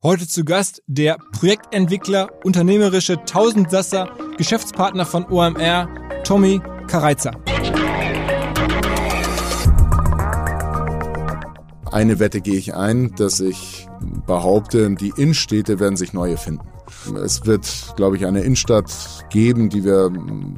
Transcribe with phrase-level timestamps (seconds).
[0.00, 5.88] Heute zu Gast der Projektentwickler, unternehmerische Tausendsasser, Geschäftspartner von OMR,
[6.22, 7.32] Tommy Kareizer.
[11.90, 13.88] Eine Wette gehe ich ein, dass ich
[14.24, 16.68] behaupte, die Innenstädte werden sich neu erfinden.
[17.24, 20.12] Es wird, glaube ich, eine Innenstadt geben, die wir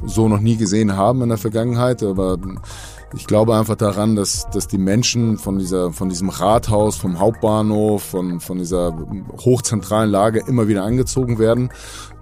[0.05, 2.37] so noch nie gesehen haben in der Vergangenheit, aber
[3.15, 8.03] ich glaube einfach daran, dass, dass die Menschen von dieser, von diesem Rathaus, vom Hauptbahnhof,
[8.03, 8.97] von, von dieser
[9.41, 11.71] hochzentralen Lage immer wieder angezogen werden.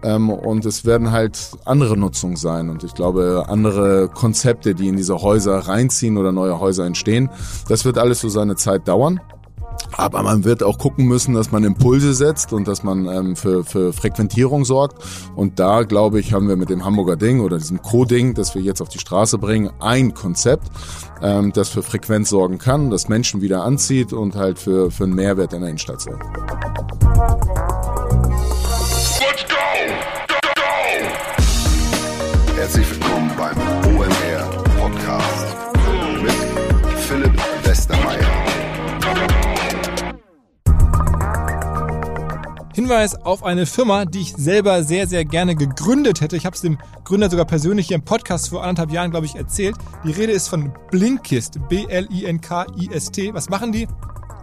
[0.02, 2.70] Ähm, und es werden halt andere Nutzungen sein.
[2.70, 7.28] Und ich glaube, andere Konzepte, die in diese Häuser reinziehen oder neue Häuser entstehen.
[7.68, 9.20] Das wird alles so seine Zeit dauern.
[9.96, 13.64] Aber man wird auch gucken müssen, dass man Impulse setzt und dass man ähm, für,
[13.64, 15.02] für Frequentierung sorgt.
[15.34, 18.62] Und da, glaube ich, haben wir mit dem Hamburger Ding oder diesem Co-Ding, das wir
[18.62, 20.68] jetzt auf die Straße bringen, ein Konzept,
[21.22, 25.14] ähm, das für Frequenz sorgen kann, das Menschen wieder anzieht und halt für, für einen
[25.14, 27.77] Mehrwert in der Innenstadt sorgt.
[42.88, 46.38] Hinweis auf eine Firma, die ich selber sehr, sehr gerne gegründet hätte.
[46.38, 49.34] Ich habe es dem Gründer sogar persönlich hier im Podcast vor anderthalb Jahren, glaube ich,
[49.34, 49.76] erzählt.
[50.06, 53.34] Die Rede ist von Blinkist, B-L-I-N-K-I-S-T.
[53.34, 53.86] Was machen die?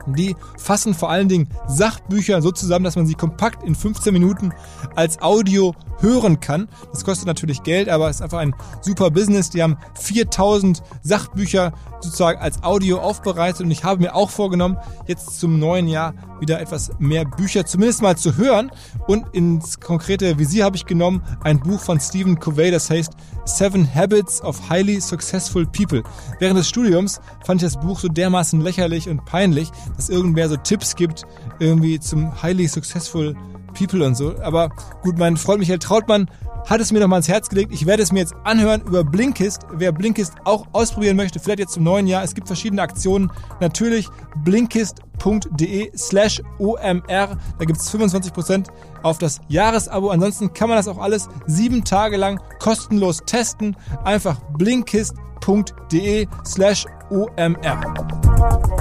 [0.06, 4.54] Die fassen vor allen Dingen Sachbücher so zusammen, dass man sie kompakt in 15 Minuten
[4.96, 6.68] als Audio hören kann.
[6.92, 9.50] Das kostet natürlich Geld, aber es ist einfach ein super Business.
[9.50, 11.74] Die haben 4000 Sachbücher
[12.06, 16.60] sozusagen als Audio aufbereitet und ich habe mir auch vorgenommen, jetzt zum neuen Jahr wieder
[16.60, 18.72] etwas mehr Bücher zumindest mal zu hören
[19.08, 23.14] und ins konkrete Visier habe ich genommen ein Buch von Stephen Covey, das heißt
[23.46, 26.04] Seven Habits of Highly Successful People.
[26.40, 30.58] Während des Studiums fand ich das Buch so dermaßen lächerlich und peinlich, dass irgendwer so
[30.58, 31.24] Tipps gibt
[31.60, 33.36] irgendwie zum Highly Successful
[33.74, 34.36] People und so.
[34.40, 34.70] Aber
[35.02, 36.30] gut, mein Freund Michael Trautmann
[36.66, 37.72] hat es mir noch mal ans Herz gelegt.
[37.74, 39.62] Ich werde es mir jetzt anhören über Blinkist.
[39.72, 42.24] Wer Blinkist auch ausprobieren möchte, vielleicht jetzt zum neuen Jahr.
[42.24, 43.32] Es gibt verschiedene Aktionen.
[43.60, 44.10] Natürlich
[44.44, 47.04] blinkist.de slash omr.
[47.08, 48.68] Da gibt es 25%
[49.04, 50.10] auf das Jahresabo.
[50.10, 53.76] Ansonsten kann man das auch alles sieben Tage lang kostenlos testen.
[54.04, 58.75] Einfach blinkist.de slash omr.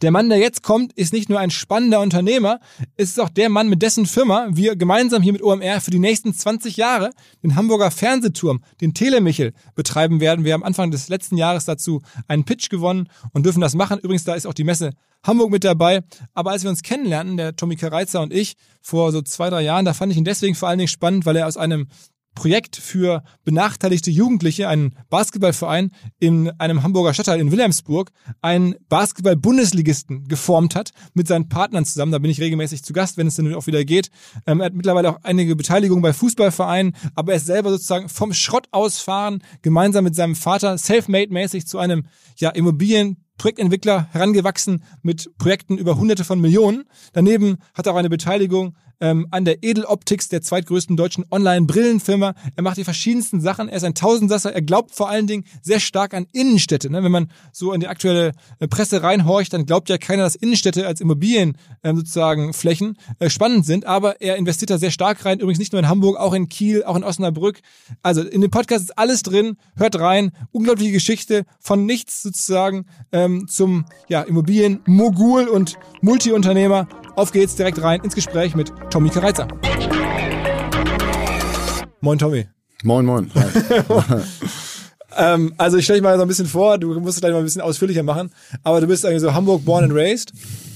[0.00, 2.60] Der Mann, der jetzt kommt, ist nicht nur ein spannender Unternehmer,
[2.96, 5.98] es ist auch der Mann, mit dessen Firma wir gemeinsam hier mit OMR für die
[5.98, 7.10] nächsten 20 Jahre
[7.42, 10.44] den Hamburger Fernsehturm, den Telemichel, betreiben werden.
[10.44, 13.98] Wir haben Anfang des letzten Jahres dazu einen Pitch gewonnen und dürfen das machen.
[13.98, 14.92] Übrigens, da ist auch die Messe
[15.24, 16.02] Hamburg mit dabei.
[16.34, 19.84] Aber als wir uns kennenlernten, der Tommy Kareizer und ich, vor so zwei, drei Jahren,
[19.84, 21.88] da fand ich ihn deswegen vor allen Dingen spannend, weil er aus einem
[22.38, 25.90] Projekt für benachteiligte Jugendliche, einen Basketballverein
[26.20, 28.12] in einem Hamburger Stadtteil in Wilhelmsburg,
[28.42, 32.12] einen Basketball-Bundesligisten geformt hat mit seinen Partnern zusammen.
[32.12, 34.10] Da bin ich regelmäßig zu Gast, wenn es dann auch wieder geht.
[34.46, 38.32] Ähm, er hat mittlerweile auch einige Beteiligungen bei Fußballvereinen, aber er ist selber sozusagen vom
[38.32, 42.06] Schrott ausfahren, gemeinsam mit seinem Vater, self-made-mäßig zu einem
[42.36, 46.84] ja, Immobilien Projektentwickler herangewachsen mit Projekten über hunderte von Millionen.
[47.12, 52.34] Daneben hat er auch eine Beteiligung ähm, an der Edeloptics, der zweitgrößten deutschen Online-Brillenfirma.
[52.56, 53.68] Er macht die verschiedensten Sachen.
[53.68, 54.52] Er ist ein Tausendsasser.
[54.52, 56.90] Er glaubt vor allen Dingen sehr stark an Innenstädte.
[56.90, 57.02] Ne?
[57.02, 60.86] Wenn man so in die aktuelle äh, Presse reinhorcht, dann glaubt ja keiner, dass Innenstädte
[60.86, 63.86] als Immobilien ähm, sozusagen Flächen äh, spannend sind.
[63.86, 65.40] Aber er investiert da sehr stark rein.
[65.40, 67.60] Übrigens nicht nur in Hamburg, auch in Kiel, auch in Osnabrück.
[68.02, 69.56] Also in dem Podcast ist alles drin.
[69.76, 70.32] Hört rein.
[70.50, 76.88] Unglaubliche Geschichte von nichts sozusagen ähm, zum ja, Immobilien-Mogul und Multiunternehmer.
[77.16, 79.46] Auf geht's direkt rein ins Gespräch mit Tommy Kareizer.
[82.00, 82.46] Moin Tommy.
[82.82, 83.30] Moin, moin.
[85.16, 87.38] ähm, also ich stelle dich mal so ein bisschen vor, du musst es gleich mal
[87.38, 88.30] ein bisschen ausführlicher machen,
[88.62, 90.32] aber du bist eigentlich so Hamburg born and raised,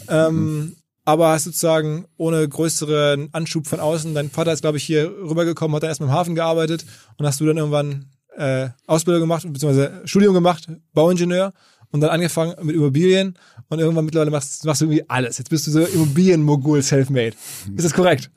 [0.09, 5.07] ähm, aber hast sozusagen ohne größeren Anschub von außen, dein Vater ist glaube ich hier
[5.07, 6.85] rübergekommen, hat da erstmal im Hafen gearbeitet
[7.17, 11.53] und hast du dann irgendwann äh, Ausbildung gemacht, beziehungsweise Studium gemacht, Bauingenieur
[11.93, 13.39] und dann angefangen mit Immobilien
[13.69, 15.39] und irgendwann mittlerweile machst, machst du irgendwie alles.
[15.39, 17.37] Jetzt bist du so Immobilienmogul self-made.
[17.77, 18.31] Ist das korrekt?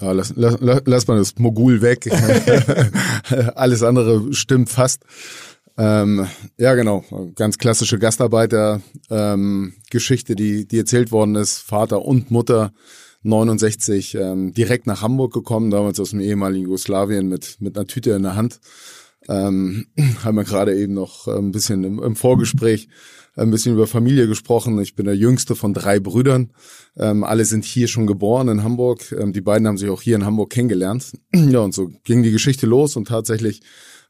[0.00, 2.08] Ja, lass, lass, lass mal das Mogul weg.
[3.54, 5.02] alles andere stimmt fast.
[5.76, 6.26] Ähm,
[6.58, 7.04] ja, genau.
[7.36, 11.58] Ganz klassische Gastarbeiter-Geschichte, ähm, die, die erzählt worden ist.
[11.58, 12.72] Vater und Mutter
[13.22, 18.12] 69 ähm, direkt nach Hamburg gekommen, damals aus dem ehemaligen Jugoslawien mit, mit einer Tüte
[18.12, 18.60] in der Hand.
[19.30, 19.86] Ähm,
[20.24, 22.88] haben wir gerade eben noch äh, ein bisschen im, im, Vorgespräch
[23.36, 24.78] ein bisschen über Familie gesprochen.
[24.80, 26.52] Ich bin der jüngste von drei Brüdern.
[26.96, 29.12] Ähm, alle sind hier schon geboren in Hamburg.
[29.12, 31.12] Ähm, die beiden haben sich auch hier in Hamburg kennengelernt.
[31.34, 33.62] ja, und so ging die Geschichte los und tatsächlich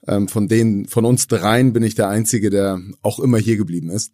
[0.08, 3.90] ähm, von denen, von uns dreien bin ich der Einzige, der auch immer hier geblieben
[3.90, 4.12] ist.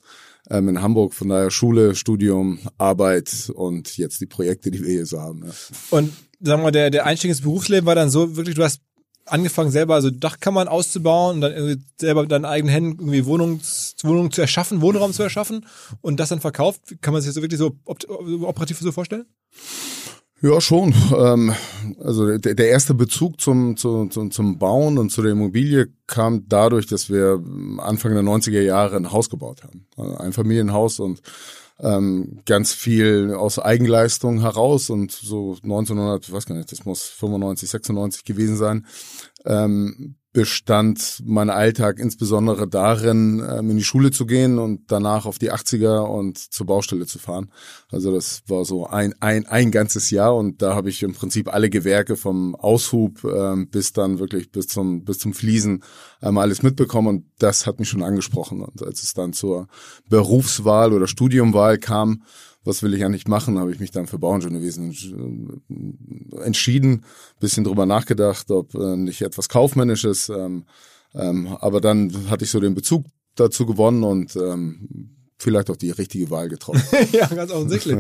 [0.51, 1.15] ähm, in Hamburg.
[1.15, 5.45] Von daher Schule, Studium, Arbeit und jetzt die Projekte, die wir hier so haben.
[5.45, 5.53] Ja.
[5.91, 8.81] Und sagen wir der, der Einstieg ins Berufsleben war dann so, wirklich, du hast
[9.27, 13.97] angefangen selber also Dachkammern auszubauen und dann irgendwie selber mit deinen eigenen Händen irgendwie Wohnungs,
[14.03, 15.67] Wohnungen zu erschaffen, Wohnraum zu erschaffen
[16.01, 16.81] und das dann verkauft.
[17.01, 19.27] Kann man sich das so wirklich so operativ so vorstellen?
[20.43, 20.95] Ja, schon.
[21.17, 21.55] Ähm,
[21.99, 26.47] also der, der erste Bezug zum, zu, zum, zum Bauen und zu der Immobilie kam
[26.47, 27.43] dadurch, dass wir
[27.79, 29.87] Anfang der 90er Jahre ein Haus gebaut haben.
[30.19, 31.23] Ein Familienhaus und
[31.81, 37.03] ähm, ganz viel aus Eigenleistung heraus und so 1900, ich weiß gar nicht, das muss
[37.09, 38.87] 95, 96 gewesen sein,
[39.45, 45.39] ähm, bestand mein Alltag insbesondere darin, ähm, in die Schule zu gehen und danach auf
[45.39, 47.51] die 80er und zur Baustelle zu fahren.
[47.91, 51.49] Also das war so ein, ein, ein ganzes Jahr und da habe ich im Prinzip
[51.49, 55.83] alle Gewerke vom Aushub ähm, bis dann wirklich bis zum, bis zum Fließen
[56.21, 58.61] ähm, alles mitbekommen und das hat mich schon angesprochen.
[58.61, 59.69] Und als es dann zur
[60.11, 62.25] Berufswahl oder Studiumwahl kam,
[62.67, 67.05] was will ich eigentlich machen, habe ich mich dann für Bauingenieurwesen äh, entschieden,
[67.41, 70.65] bisschen drüber nachgedacht, ob äh, nicht etwas Kaufmännisches, ähm,
[71.15, 75.91] ähm, aber dann hatte ich so den Bezug dazu gewonnen und ähm, vielleicht auch die
[75.91, 76.83] richtige Wahl getroffen.
[77.13, 77.99] ja, ganz offensichtlich.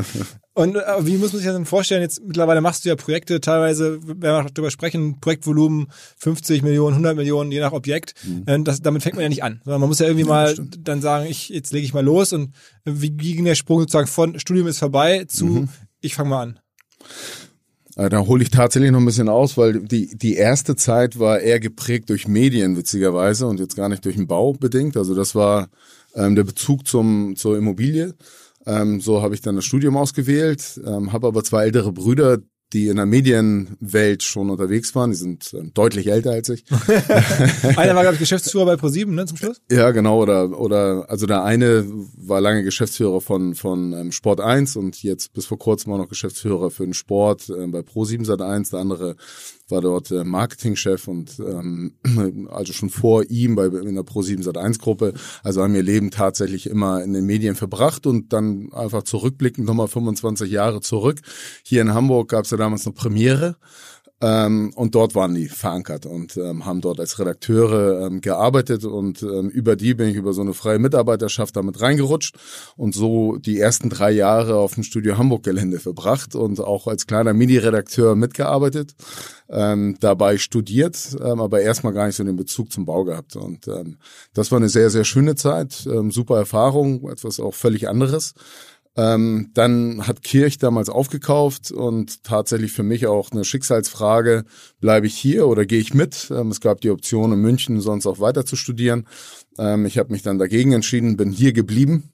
[0.55, 2.03] Und äh, wie muss man sich das denn vorstellen?
[2.03, 5.88] Jetzt mittlerweile machst du ja Projekte, teilweise, wenn wir darüber sprechen, Projektvolumen
[6.19, 8.15] 50 Millionen, 100 Millionen, je nach Objekt.
[8.25, 8.44] Mhm.
[8.47, 9.61] Äh, das, damit fängt man ja nicht an.
[9.65, 10.79] Sondern man muss ja irgendwie ja, mal stimmt.
[10.83, 12.33] dann sagen, ich, jetzt lege ich mal los.
[12.33, 12.55] Und
[12.85, 15.69] wie, wie ging der Sprung sozusagen von Studium ist vorbei zu, mhm.
[16.00, 16.61] ich fange mal an?
[17.97, 21.41] Äh, da hole ich tatsächlich noch ein bisschen aus, weil die, die erste Zeit war
[21.41, 24.97] eher geprägt durch Medien, witzigerweise, und jetzt gar nicht durch den Bau bedingt.
[24.97, 25.69] Also das war
[26.17, 28.15] ähm, der Bezug zum, zur Immobilie.
[28.67, 32.39] Ähm, so habe ich dann das Studium ausgewählt, ähm, habe aber zwei ältere Brüder,
[32.73, 35.11] die in der Medienwelt schon unterwegs waren.
[35.11, 36.65] Die sind äh, deutlich älter als ich.
[37.77, 39.63] Einer war, glaube ich, Geschäftsführer bei ProSieben, ne, zum Schluss?
[39.71, 40.21] Ja, genau.
[40.21, 41.87] Oder, oder, also der eine
[42.17, 46.09] war lange Geschäftsführer von, von ähm, Sport 1 und jetzt bis vor kurzem auch noch
[46.09, 48.71] Geschäftsführer für den Sport äh, bei Pro7 Sat 1.
[48.71, 49.17] Der andere
[49.69, 51.95] war dort äh, Marketingchef und ähm,
[52.51, 55.15] also schon vor ihm bei in der Pro7 Sat1 Gruppe.
[55.43, 59.89] Also haben ihr Leben tatsächlich immer in den Medien verbracht und dann einfach zurückblickend nochmal
[59.89, 61.21] 25 Jahre zurück.
[61.63, 63.57] Hier in Hamburg gab es ja damals noch Premiere.
[64.23, 69.23] Ähm, und dort waren die verankert und ähm, haben dort als Redakteure ähm, gearbeitet und
[69.23, 72.35] ähm, über die bin ich über so eine freie Mitarbeiterschaft damit reingerutscht
[72.79, 77.07] und so die ersten drei Jahre auf dem Studio Hamburg Gelände verbracht und auch als
[77.07, 78.95] kleiner Mini-Redakteur mitgearbeitet,
[79.51, 83.69] ähm, dabei studiert, ähm, aber erstmal gar nicht so den Bezug zum Bau gehabt und
[84.33, 85.73] das war eine sehr, sehr schöne Zeit,
[86.09, 88.35] super Erfahrung, etwas auch völlig anderes.
[88.97, 94.45] Ähm, dann hat Kirch damals aufgekauft und tatsächlich für mich auch eine Schicksalsfrage,
[94.81, 96.31] bleibe ich hier oder gehe ich mit?
[96.31, 99.07] Ähm, es gab die Option in München sonst auch weiter zu studieren.
[99.59, 102.13] Ähm, ich habe mich dann dagegen entschieden, bin hier geblieben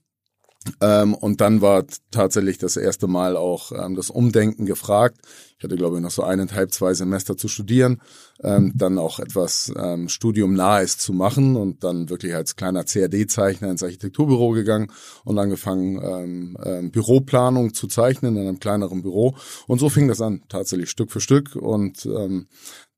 [0.81, 5.19] ähm, und dann war tatsächlich das erste Mal auch ähm, das Umdenken gefragt.
[5.59, 8.01] Ich hatte, glaube ich, noch so eineinhalb, zwei Semester zu studieren,
[8.43, 13.83] ähm, dann auch etwas ähm, Studiumnahes zu machen und dann wirklich als kleiner CAD-Zeichner ins
[13.83, 14.91] Architekturbüro gegangen
[15.25, 19.37] und angefangen, ähm, ähm, Büroplanung zu zeichnen in einem kleineren Büro.
[19.67, 21.55] Und so fing das an, tatsächlich Stück für Stück.
[21.57, 22.47] Und ähm,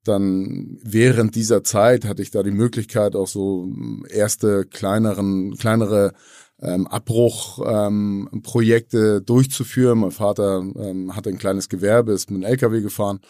[0.05, 3.69] dann während dieser Zeit hatte ich da die Möglichkeit, auch so
[4.09, 6.13] erste kleineren, kleinere
[6.61, 10.01] ähm, Abbruchprojekte ähm, durchzuführen.
[10.01, 13.21] Mein Vater ähm, hatte ein kleines Gewerbe, ist mit einem LKW gefahren.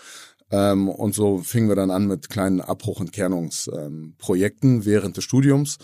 [0.50, 5.25] Ähm, und so fingen wir dann an mit kleinen Abbruch- und Kernungsprojekten ähm, während des
[5.25, 5.78] Studiums.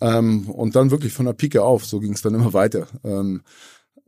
[0.00, 2.88] Ähm, und dann wirklich von der Pike auf, so ging es dann immer weiter.
[3.04, 3.42] Ähm,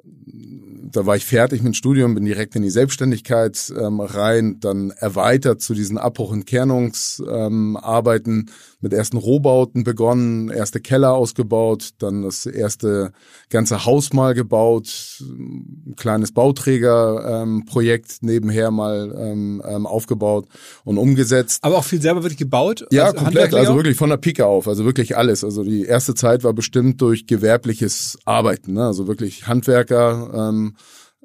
[0.04, 4.90] da war ich fertig mit dem Studium, bin direkt in die Selbstständigkeit ähm, rein, dann
[4.90, 8.46] erweitert zu diesen Abbruch- und Kernungsarbeiten ähm,
[8.82, 13.12] mit ersten Rohbauten begonnen, erste Keller ausgebaut, dann das erste
[13.48, 20.48] ganze Haus mal gebaut, ein kleines Bauträgerprojekt ähm, nebenher mal ähm, ähm, aufgebaut
[20.84, 21.62] und umgesetzt.
[21.62, 22.84] Aber auch viel selber wirklich gebaut?
[22.90, 25.44] Ja, also komplett, also wirklich von der Pike auf, also wirklich alles.
[25.44, 28.86] Also die erste Zeit war bestimmt durch gewerbliches Arbeiten, ne?
[28.86, 30.74] also wirklich Handwerker, ähm,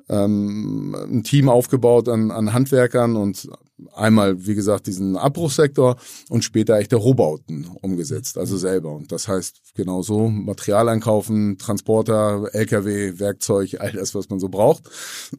[0.10, 3.50] ähm, ein Team aufgebaut an, an Handwerkern und
[3.94, 5.98] einmal, wie gesagt, diesen Abbruchsektor
[6.30, 8.92] und später echte Rohbauten umgesetzt, also selber.
[8.92, 14.50] Und das heißt genau so, Material einkaufen, Transporter, LKW, Werkzeug, all das, was man so
[14.50, 14.84] braucht.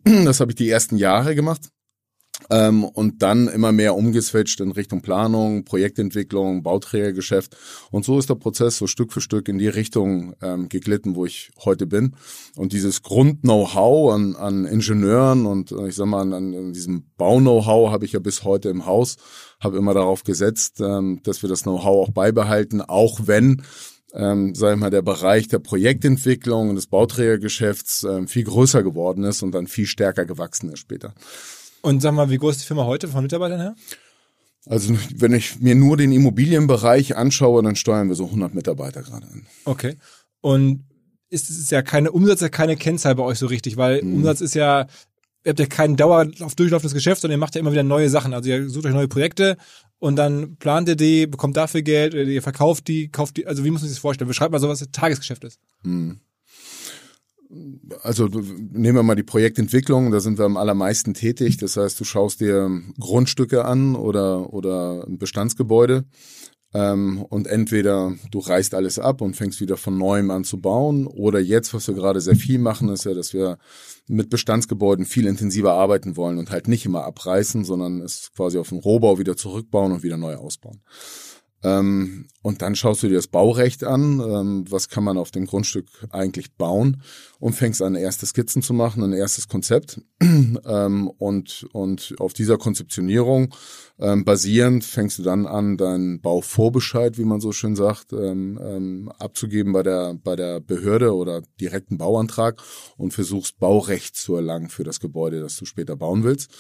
[0.05, 1.71] Das habe ich die ersten Jahre gemacht.
[2.51, 7.57] Ähm, und dann immer mehr umgeswitcht in Richtung Planung, Projektentwicklung, Bauträgergeschäft.
[7.91, 11.27] Und so ist der Prozess so Stück für Stück in die Richtung ähm, geglitten, wo
[11.27, 12.17] ich heute bin.
[12.57, 17.91] Und dieses Grund-Know-how an, an Ingenieuren und äh, ich sag mal an, an diesem Bau-Know-how
[17.91, 19.17] habe ich ja bis heute im Haus,
[19.61, 23.63] habe immer darauf gesetzt, ähm, dass wir das Know-how auch beibehalten, auch wenn
[24.15, 29.25] ähm, sag ich mal, der Bereich der Projektentwicklung und des Bauträgergeschäfts ähm, viel größer geworden
[29.25, 31.15] ist und dann viel stärker gewachsen ist später.
[31.89, 33.75] Und sag mal, wie groß ist die Firma heute von Mitarbeitern her?
[34.67, 39.27] Also wenn ich mir nur den Immobilienbereich anschaue, dann steuern wir so 100 Mitarbeiter gerade
[39.27, 39.47] an.
[39.65, 39.97] Okay.
[40.43, 40.85] Und
[41.31, 44.17] ist es ja keine Umsatz, ja keine Kennzahl bei euch so richtig, weil mhm.
[44.17, 44.83] Umsatz ist ja,
[45.45, 48.11] ihr habt ja keinen Dauer auf durchlaufendes Geschäft, sondern ihr macht ja immer wieder neue
[48.11, 48.35] Sachen.
[48.35, 49.57] Also ihr sucht euch neue Projekte
[49.99, 53.65] und dann plant ihr die, bekommt dafür Geld, oder ihr verkauft die, kauft die, also
[53.65, 54.29] wie muss man sich das vorstellen?
[54.29, 55.59] Beschreibt mal so, was das Tagesgeschäft ist.
[55.85, 56.21] Mhm
[58.03, 61.57] also nehmen wir mal die Projektentwicklung, da sind wir am allermeisten tätig.
[61.57, 66.05] Das heißt, du schaust dir Grundstücke an oder, oder ein Bestandsgebäude
[66.75, 71.07] ähm, und entweder du reißt alles ab und fängst wieder von neuem an zu bauen
[71.07, 73.59] oder jetzt, was wir gerade sehr viel machen, ist ja, dass wir
[74.07, 78.69] mit Bestandsgebäuden viel intensiver arbeiten wollen und halt nicht immer abreißen, sondern es quasi auf
[78.69, 80.83] den Rohbau wieder zurückbauen und wieder neu ausbauen.
[81.65, 85.45] Ähm, und dann schaust du dir das Baurecht an, ähm, was kann man auf dem
[85.47, 87.03] Grundstück eigentlich bauen
[87.41, 90.01] und fängst an, erste Skizzen zu machen, ein erstes Konzept.
[90.21, 93.55] ähm, und, und auf dieser Konzeptionierung
[93.99, 99.13] ähm, basierend fängst du dann an, deinen Bauvorbescheid, wie man so schön sagt, ähm, ähm,
[99.19, 102.63] abzugeben bei der, bei der Behörde oder direkten Bauantrag
[102.97, 106.51] und versuchst Baurecht zu erlangen für das Gebäude, das du später bauen willst.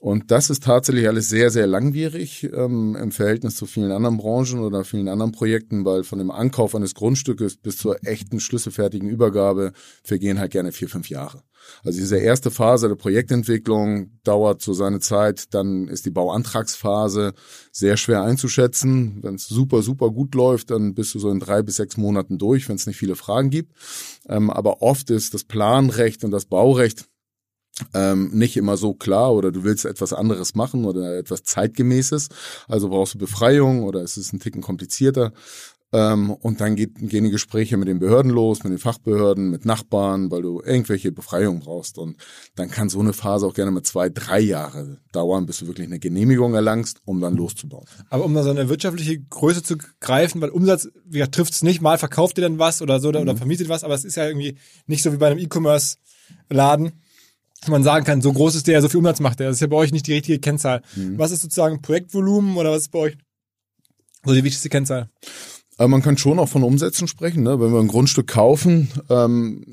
[0.00, 4.60] Und das ist tatsächlich alles sehr, sehr langwierig ähm, im Verhältnis zu vielen anderen Branchen
[4.60, 9.72] oder vielen anderen Projekten, weil von dem Ankauf eines Grundstückes bis zur echten schlüsselfertigen Übergabe
[10.02, 11.42] vergehen halt gerne vier, fünf Jahre.
[11.84, 17.34] Also diese erste Phase der Projektentwicklung dauert so seine Zeit, dann ist die Bauantragsphase
[17.70, 19.18] sehr schwer einzuschätzen.
[19.22, 22.38] Wenn es super, super gut läuft, dann bist du so in drei bis sechs Monaten
[22.38, 23.74] durch, wenn es nicht viele Fragen gibt.
[24.30, 27.04] Ähm, aber oft ist das Planrecht und das Baurecht
[27.94, 32.28] ähm, nicht immer so klar oder du willst etwas anderes machen oder etwas zeitgemäßes,
[32.68, 35.32] also brauchst du Befreiung oder es ist ein Ticken komplizierter.
[35.92, 39.64] Ähm, und dann geht, gehen die Gespräche mit den Behörden los, mit den Fachbehörden, mit
[39.64, 41.98] Nachbarn, weil du irgendwelche Befreiung brauchst.
[41.98, 42.16] Und
[42.54, 45.88] dann kann so eine Phase auch gerne mal zwei, drei Jahre dauern, bis du wirklich
[45.88, 47.86] eine Genehmigung erlangst, um dann loszubauen.
[48.08, 51.80] Aber um da so eine wirtschaftliche Größe zu greifen, weil Umsatz, wie trifft es nicht,
[51.80, 53.28] mal verkauft ihr dann was oder so oder, mhm.
[53.28, 56.92] oder vermietet was, aber es ist ja irgendwie nicht so wie bei einem E-Commerce-Laden
[57.68, 59.48] man sagen kann, so groß ist der, so viel Umsatz macht der.
[59.48, 60.82] Das ist ja bei euch nicht die richtige Kennzahl.
[60.96, 61.18] Mhm.
[61.18, 63.18] Was ist sozusagen Projektvolumen oder was ist bei euch
[64.24, 65.10] so die wichtigste Kennzahl?
[65.76, 67.60] Aber man kann schon auch von Umsätzen sprechen, ne?
[67.60, 68.90] wenn wir ein Grundstück kaufen.
[69.08, 69.64] Ähm,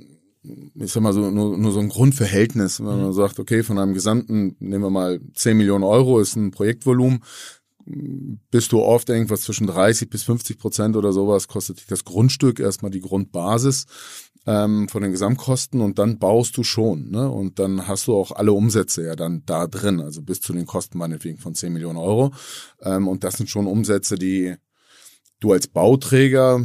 [0.75, 3.13] ich sag mal so nur, nur so ein Grundverhältnis, wenn man mhm.
[3.13, 7.19] sagt, okay, von einem gesamten, nehmen wir mal 10 Millionen Euro ist ein Projektvolumen,
[8.51, 12.59] bist du oft irgendwas zwischen 30 bis 50 Prozent oder sowas, kostet dich das Grundstück
[12.59, 13.85] erstmal die Grundbasis
[14.47, 17.11] ähm, von den Gesamtkosten und dann baust du schon.
[17.11, 17.29] Ne?
[17.29, 20.65] Und dann hast du auch alle Umsätze ja dann da drin, also bis zu den
[20.65, 22.31] Kosten meinetwegen von 10 Millionen Euro.
[22.81, 24.55] Ähm, und das sind schon Umsätze, die
[25.41, 26.61] du als Bauträger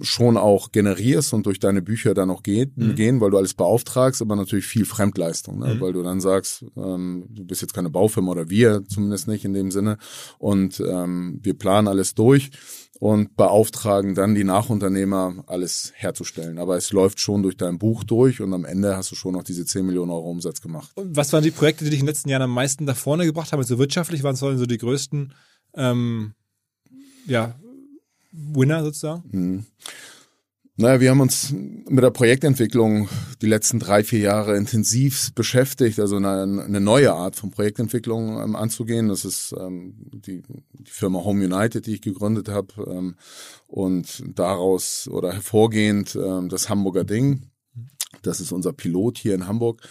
[0.00, 2.94] schon auch generierst und durch deine Bücher dann auch geht, mhm.
[2.94, 5.74] gehen, weil du alles beauftragst, aber natürlich viel Fremdleistung, ne?
[5.74, 5.80] Mhm.
[5.80, 9.52] weil du dann sagst, ähm, du bist jetzt keine Baufirma oder wir zumindest nicht in
[9.52, 9.98] dem Sinne
[10.38, 12.50] und ähm, wir planen alles durch
[12.98, 16.58] und beauftragen dann die Nachunternehmer, alles herzustellen.
[16.58, 19.44] Aber es läuft schon durch dein Buch durch und am Ende hast du schon noch
[19.44, 20.90] diese 10 Millionen Euro Umsatz gemacht.
[20.96, 23.24] Und was waren die Projekte, die dich in den letzten Jahren am meisten da vorne
[23.24, 23.60] gebracht haben?
[23.60, 25.32] Also wirtschaftlich waren es so die größten
[25.74, 26.34] ähm,
[27.26, 27.54] ja,
[28.32, 29.22] Winner sozusagen?
[29.30, 29.66] Mhm.
[30.80, 33.08] Naja, wir haben uns mit der Projektentwicklung
[33.42, 38.54] die letzten drei, vier Jahre intensiv beschäftigt, also eine, eine neue Art von Projektentwicklung ähm,
[38.54, 39.08] anzugehen.
[39.08, 40.40] Das ist ähm, die,
[40.74, 43.16] die Firma Home United, die ich gegründet habe ähm,
[43.66, 47.50] und daraus oder hervorgehend ähm, das Hamburger Ding.
[48.22, 49.82] Das ist unser Pilot hier in Hamburg.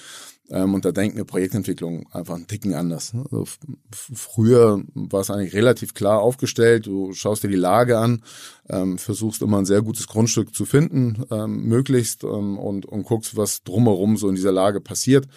[0.50, 3.14] Ähm, und da denken wir Projektentwicklung einfach einen Ticken anders.
[3.14, 3.24] Ne?
[3.24, 3.46] Also
[3.92, 6.88] früher war es eigentlich relativ klar aufgestellt.
[6.88, 8.24] Du schaust dir die Lage an,
[8.70, 13.36] ähm, versuchst immer ein sehr gutes Grundstück zu finden, ähm, möglichst, ähm, und, und guckst,
[13.36, 15.28] was drumherum so in dieser Lage passiert.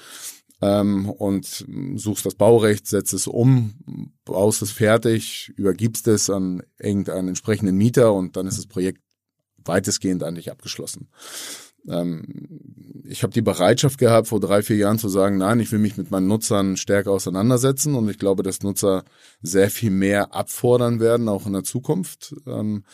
[0.62, 1.64] Ähm, und
[1.96, 8.12] suchst das Baurecht, setzt es um, baust es fertig, übergibst es an irgendeinen entsprechenden Mieter
[8.12, 9.00] und dann ist das Projekt
[9.64, 11.08] weitestgehend eigentlich abgeschlossen
[11.88, 12.24] ähm,
[13.04, 15.96] ich habe die Bereitschaft gehabt, vor drei, vier Jahren zu sagen, nein, ich will mich
[15.96, 19.04] mit meinen Nutzern stärker auseinandersetzen und ich glaube, dass Nutzer
[19.42, 22.84] sehr viel mehr abfordern werden, auch in der Zukunft, ähm,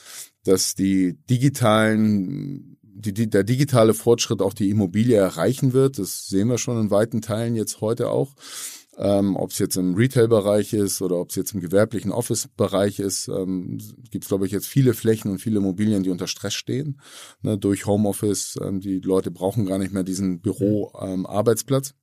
[0.44, 5.98] dass die digitalen, die, die, der digitale Fortschritt auch die Immobilie erreichen wird.
[5.98, 8.34] Das sehen wir schon in weiten Teilen jetzt heute auch
[8.98, 13.28] ähm, ob es jetzt im Retail-Bereich ist oder ob es jetzt im gewerblichen Office-Bereich ist,
[13.28, 13.78] ähm,
[14.10, 17.00] gibt es, glaube ich, jetzt viele Flächen und viele Immobilien, die unter Stress stehen
[17.42, 18.58] ne, durch Homeoffice.
[18.62, 21.90] Ähm, die Leute brauchen gar nicht mehr diesen Büro-Arbeitsplatz.
[21.90, 21.96] Ähm,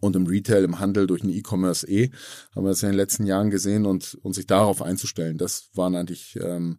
[0.00, 2.10] und im Retail, im Handel durch den E-Commerce eh,
[2.54, 5.38] haben wir das in den letzten Jahren gesehen und, und sich darauf einzustellen.
[5.38, 6.78] Das waren eigentlich ähm,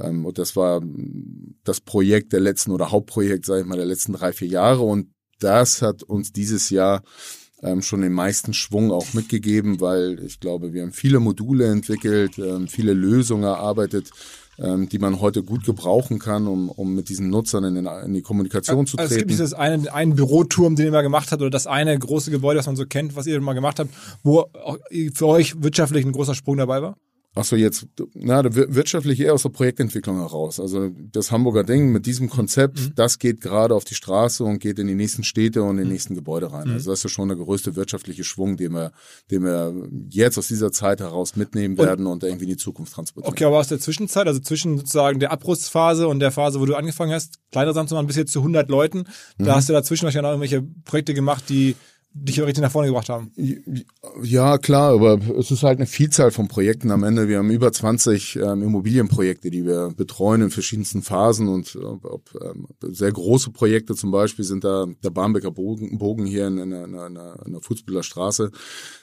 [0.00, 0.80] Ähm, und das war
[1.64, 4.82] das Projekt der letzten oder Hauptprojekt, sage ich mal, der letzten drei, vier Jahre.
[4.82, 7.02] Und das hat uns dieses Jahr
[7.62, 12.38] ähm, schon den meisten Schwung auch mitgegeben, weil ich glaube, wir haben viele Module entwickelt,
[12.38, 14.10] ähm, viele Lösungen erarbeitet,
[14.58, 18.14] ähm, die man heute gut gebrauchen kann, um, um mit diesen Nutzern in, den, in
[18.14, 19.02] die Kommunikation zu treten.
[19.02, 21.98] Also es gibt dieses eine, einen Büroturm, den ihr mal gemacht habt, oder das eine
[21.98, 23.90] große Gebäude, das man so kennt, was ihr mal gemacht habt,
[24.22, 24.46] wo
[25.14, 26.96] für euch wirtschaftlich ein großer Sprung dabei war?
[27.38, 30.58] Ach so, jetzt, na, wirtschaftlich eher aus der Projektentwicklung heraus.
[30.58, 32.92] Also das Hamburger Ding mit diesem Konzept, mhm.
[32.96, 35.84] das geht gerade auf die Straße und geht in die nächsten Städte und in die
[35.84, 35.92] mhm.
[35.92, 36.66] nächsten Gebäude rein.
[36.66, 36.74] Mhm.
[36.74, 38.90] Also das ist ja schon der größte wirtschaftliche Schwung, den wir,
[39.30, 39.72] den wir
[40.10, 43.32] jetzt aus dieser Zeit heraus mitnehmen werden und, und irgendwie in die Zukunft transportieren.
[43.32, 46.74] Okay, aber aus der Zwischenzeit, also zwischen sozusagen der Abrüstphase und der Phase, wo du
[46.74, 49.04] angefangen hast, kleiner Samstag bis jetzt zu 100 Leuten,
[49.38, 49.50] da mhm.
[49.50, 51.76] hast du dazwischen wahrscheinlich noch irgendwelche Projekte gemacht, die
[52.24, 53.30] dich richtig nach vorne gebracht haben.
[54.22, 57.28] Ja, klar, aber es ist halt eine Vielzahl von Projekten am Ende.
[57.28, 62.30] Wir haben über 20 ähm, Immobilienprojekte, die wir betreuen in verschiedensten Phasen und äh, ob,
[62.42, 66.72] ähm, sehr große Projekte zum Beispiel sind da der Barmbecker Bogen, Bogen hier in, in,
[66.72, 68.50] in, in der Fußbühler Straße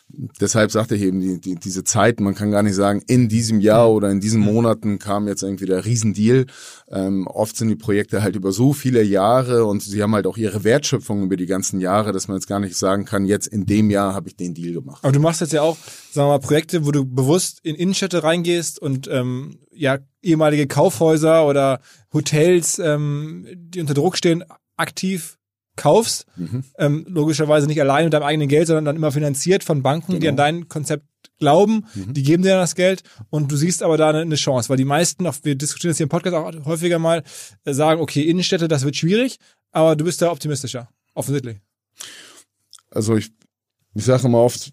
[0.09, 3.59] deshalb sagte ich eben, die, die, diese Zeit, man kann gar nicht sagen, in diesem
[3.59, 6.45] Jahr oder in diesen Monaten kam jetzt irgendwie der Riesendeal.
[6.89, 10.37] Ähm, oft sind die Projekte halt über so viele Jahre und sie haben halt auch
[10.37, 13.65] ihre Wertschöpfung über die ganzen Jahre, dass man jetzt gar nicht sagen kann, jetzt in
[13.65, 15.03] dem Jahr habe ich den Deal gemacht.
[15.03, 15.77] Aber du machst jetzt ja auch,
[16.11, 21.45] sagen wir mal, Projekte, wo du bewusst in Innenstädte reingehst und ähm, ja ehemalige Kaufhäuser
[21.47, 21.81] oder
[22.13, 24.43] Hotels, ähm, die unter Druck stehen,
[24.77, 25.37] aktiv
[25.75, 26.63] kaufst, mhm.
[26.77, 30.21] ähm, logischerweise nicht allein mit deinem eigenen Geld, sondern dann immer finanziert von Banken, genau.
[30.21, 31.05] die an dein Konzept
[31.39, 32.13] glauben, mhm.
[32.13, 34.77] die geben dir dann das Geld und du siehst aber da eine, eine Chance, weil
[34.77, 37.23] die meisten, auch wir diskutieren das hier im Podcast auch häufiger mal,
[37.65, 39.37] äh, sagen, okay, Innenstädte, das wird schwierig,
[39.71, 41.57] aber du bist da optimistischer, offensichtlich.
[42.89, 43.31] Also ich,
[43.93, 44.71] ich sage immer oft,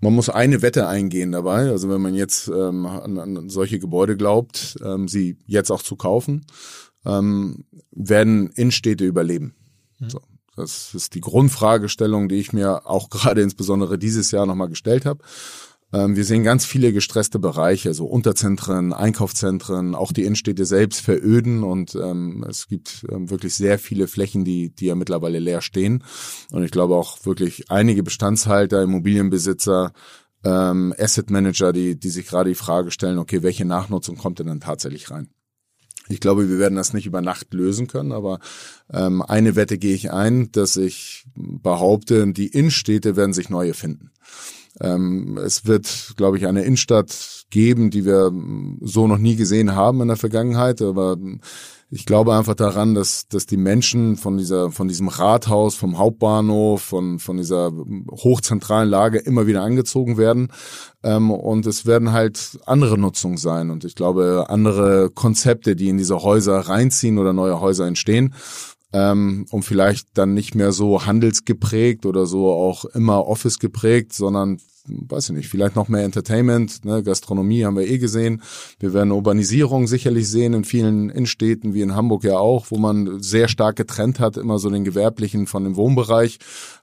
[0.00, 1.70] man muss eine Wette eingehen dabei.
[1.70, 5.96] Also wenn man jetzt ähm, an, an solche Gebäude glaubt, ähm, sie jetzt auch zu
[5.96, 6.46] kaufen,
[7.04, 9.54] ähm, werden Innenstädte überleben.
[10.00, 10.10] Mhm.
[10.10, 10.20] So,
[10.56, 15.22] das ist die Grundfragestellung, die ich mir auch gerade insbesondere dieses Jahr nochmal gestellt habe.
[15.92, 21.64] Ähm, wir sehen ganz viele gestresste Bereiche, so Unterzentren, Einkaufszentren, auch die Innenstädte selbst veröden
[21.64, 26.04] und ähm, es gibt ähm, wirklich sehr viele Flächen, die, die ja mittlerweile leer stehen.
[26.52, 29.92] Und ich glaube auch wirklich einige Bestandshalter, Immobilienbesitzer,
[30.44, 34.46] ähm, Asset Manager, die, die sich gerade die Frage stellen, okay, welche Nachnutzung kommt denn
[34.46, 35.28] dann tatsächlich rein?
[36.10, 38.40] Ich glaube, wir werden das nicht über Nacht lösen können, aber
[38.92, 44.10] ähm, eine Wette gehe ich ein, dass ich behaupte, die Innenstädte werden sich neue finden.
[44.80, 48.32] Ähm, es wird, glaube ich, eine Innenstadt geben, die wir
[48.80, 51.16] so noch nie gesehen haben in der Vergangenheit, aber
[51.92, 56.82] ich glaube einfach daran, dass, dass die Menschen von dieser, von diesem Rathaus, vom Hauptbahnhof,
[56.82, 57.72] von, von dieser
[58.12, 60.52] hochzentralen Lage immer wieder angezogen werden.
[61.02, 63.70] Ähm, und es werden halt andere Nutzungen sein.
[63.70, 68.34] Und ich glaube, andere Konzepte, die in diese Häuser reinziehen oder neue Häuser entstehen.
[68.92, 74.58] Ähm, und vielleicht dann nicht mehr so handelsgeprägt oder so auch immer Office geprägt, sondern
[74.86, 78.42] weiß ich nicht, vielleicht noch mehr Entertainment, ne, Gastronomie haben wir eh gesehen.
[78.78, 83.22] Wir werden Urbanisierung sicherlich sehen in vielen Innenstädten, wie in Hamburg ja auch, wo man
[83.22, 86.38] sehr stark getrennt hat, immer so den gewerblichen von dem Wohnbereich,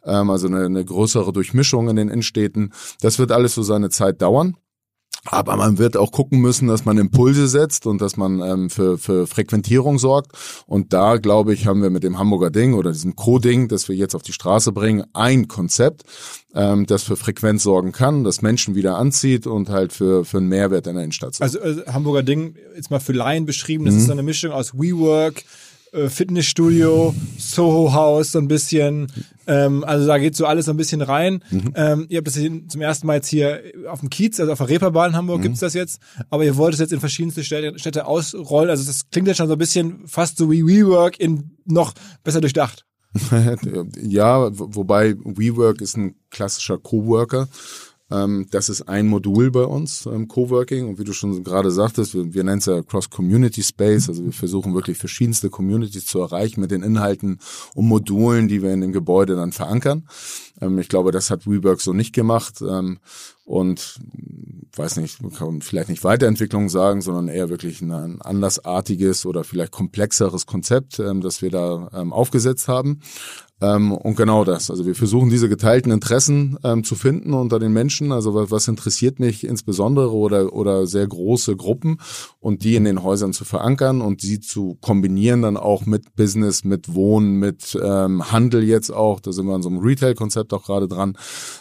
[0.05, 2.73] ähm, also eine, eine größere Durchmischung in den Innenstädten.
[3.01, 4.57] Das wird alles so seine Zeit dauern.
[5.31, 8.97] Aber man wird auch gucken müssen, dass man Impulse setzt und dass man ähm, für,
[8.97, 10.31] für Frequentierung sorgt.
[10.65, 13.95] Und da, glaube ich, haben wir mit dem Hamburger Ding oder diesem Co-Ding, das wir
[13.95, 16.03] jetzt auf die Straße bringen, ein Konzept,
[16.53, 20.47] ähm, das für Frequenz sorgen kann, das Menschen wieder anzieht und halt für, für einen
[20.47, 21.37] Mehrwert in der Innenstadt.
[21.39, 23.99] Also, also Hamburger Ding, jetzt mal für Laien beschrieben, das mhm.
[23.99, 25.43] ist so eine Mischung aus WeWork,
[26.09, 29.07] Fitnessstudio, Soho House so ein bisschen.
[29.47, 31.43] Ähm, also da geht so alles so ein bisschen rein.
[31.49, 31.73] Mhm.
[31.75, 34.69] Ähm, ihr habt das zum ersten Mal jetzt hier auf dem Kiez, also auf der
[34.69, 35.43] Reeperbahn in Hamburg mhm.
[35.43, 35.99] gibt's das jetzt.
[36.29, 38.69] Aber ihr wollt es jetzt in verschiedenste Städte, Städte ausrollen.
[38.69, 42.41] Also das klingt jetzt schon so ein bisschen fast so wie WeWork in noch besser
[42.41, 42.85] durchdacht.
[44.01, 47.47] ja, wobei WeWork ist ein klassischer Coworker.
[48.09, 52.13] Ähm, das ist ein Modul bei uns ähm, Coworking und wie du schon gerade sagtest,
[52.13, 56.61] wir, wir nennen es ja Cross-Community Space, also wir versuchen wirklich verschiedenste Communities zu erreichen
[56.61, 57.39] mit den Inhalten
[57.73, 60.07] und Modulen, die wir in dem Gebäude dann verankern.
[60.61, 62.61] Ähm, ich glaube, das hat WeWork so nicht gemacht
[63.45, 63.99] und
[64.75, 69.43] weiß nicht, man kann vielleicht nicht Weiterentwicklung sagen, sondern eher wirklich ein, ein andersartiges oder
[69.43, 73.01] vielleicht komplexeres Konzept, das wir da aufgesetzt haben.
[73.61, 74.69] Ähm, und genau das.
[74.71, 78.11] Also wir versuchen diese geteilten Interessen ähm, zu finden unter den Menschen.
[78.11, 81.99] Also was, was, interessiert mich insbesondere oder, oder sehr große Gruppen
[82.39, 86.63] und die in den Häusern zu verankern und sie zu kombinieren dann auch mit Business,
[86.63, 89.19] mit Wohnen, mit ähm, Handel jetzt auch.
[89.19, 91.17] Da sind wir an so einem Retail-Konzept Konzept auch gerade dran.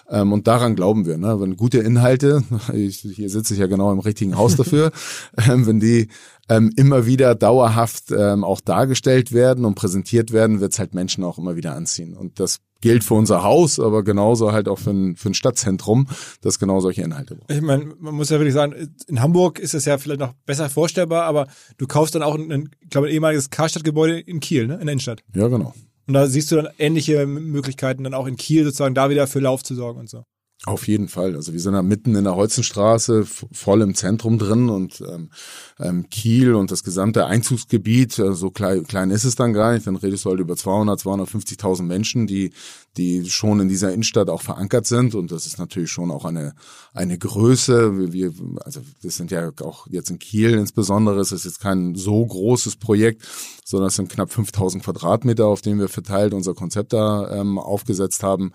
[0.09, 1.17] Ähm, und daran glauben wir.
[1.17, 1.41] Ne?
[1.41, 4.93] Wenn gute Inhalte, ich, hier sitze ich ja genau im richtigen Haus dafür,
[5.49, 6.09] ähm, wenn die
[6.49, 11.25] ähm, immer wieder dauerhaft ähm, auch dargestellt werden und präsentiert werden, wird es halt Menschen
[11.25, 12.15] auch immer wieder anziehen.
[12.15, 16.09] Und das gilt für unser Haus, aber genauso halt auch für ein, für ein Stadtzentrum,
[16.41, 17.51] das genau solche Inhalte braucht.
[17.51, 20.69] Ich meine, man muss ja wirklich sagen, in Hamburg ist es ja vielleicht noch besser
[20.69, 24.75] vorstellbar, aber du kaufst dann auch ein, ich glaube, ein ehemaliges Karstadtgebäude in Kiel, ne?
[24.75, 25.23] in der Innenstadt.
[25.35, 25.75] Ja, genau.
[26.07, 29.41] Und da siehst du dann ähnliche Möglichkeiten, dann auch in Kiel sozusagen da wieder für
[29.41, 30.23] Lauf zu sorgen und so.
[30.67, 31.37] Auf jeden Fall.
[31.37, 35.31] Also wir sind da mitten in der Holzenstraße, voll im Zentrum drin und ähm,
[35.79, 39.87] ähm, Kiel und das gesamte Einzugsgebiet, äh, so klein, klein ist es dann gar nicht,
[39.87, 42.51] dann redest du halt über 200, 250.000 Menschen, die
[42.97, 46.55] die schon in dieser Innenstadt auch verankert sind und das ist natürlich schon auch eine
[46.95, 48.13] eine Größe.
[48.13, 48.33] Wir,
[48.65, 52.77] also das sind ja auch jetzt in Kiel insbesondere, es ist jetzt kein so großes
[52.77, 53.23] Projekt,
[53.65, 58.23] sondern es sind knapp 5000 Quadratmeter, auf denen wir verteilt unser Konzept da ähm, aufgesetzt
[58.23, 58.53] haben.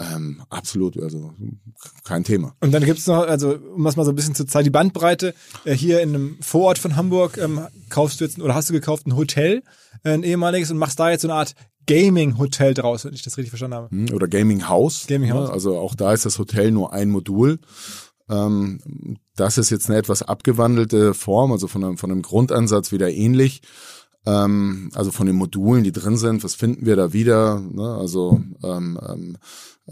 [0.00, 1.34] Ähm, absolut, also
[2.04, 2.54] kein Thema.
[2.60, 5.34] Und dann gibt's noch, also um das mal so ein bisschen zu zeigen, die Bandbreite.
[5.64, 7.60] Äh, hier in einem Vorort von Hamburg ähm,
[7.90, 9.62] kaufst du jetzt oder hast du gekauft ein Hotel,
[10.02, 11.54] äh, ein ehemaliges, und machst da jetzt so eine Art
[11.86, 13.90] Gaming-Hotel draus, wenn ich das richtig verstanden habe.
[13.90, 15.06] Hm, oder Gaming-Haus.
[15.06, 15.48] Gaming-Haus.
[15.48, 17.58] Ja, also auch da ist das Hotel nur ein Modul.
[18.30, 23.10] Ähm, das ist jetzt eine etwas abgewandelte Form, also von einem, von einem Grundansatz wieder
[23.10, 23.60] ähnlich.
[24.26, 27.60] Ähm, also von den Modulen, die drin sind, was finden wir da wieder?
[27.60, 27.94] Ne?
[27.94, 29.38] Also ähm, ähm, ähm,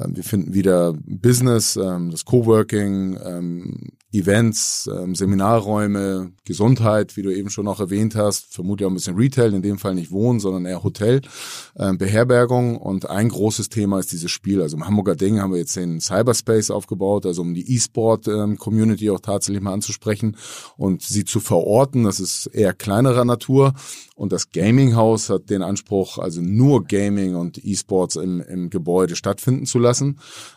[0.06, 7.68] wir finden wieder Business, ähm, das Coworking, ähm, Events, Seminarräume, Gesundheit, wie du eben schon
[7.68, 10.82] auch erwähnt hast, vermutlich auch ein bisschen Retail, in dem Fall nicht Wohnen, sondern eher
[10.82, 11.20] Hotel,
[11.74, 14.62] Beherbergung und ein großes Thema ist dieses Spiel.
[14.62, 19.20] Also im Hamburger Ding haben wir jetzt den Cyberspace aufgebaut, also um die E-Sport-Community auch
[19.20, 20.38] tatsächlich mal anzusprechen
[20.78, 22.04] und sie zu verorten.
[22.04, 23.74] Das ist eher kleinerer Natur
[24.14, 29.66] und das Gaming-Haus hat den Anspruch, also nur Gaming und E-Sports im, im Gebäude stattfinden
[29.66, 29.87] zu lassen.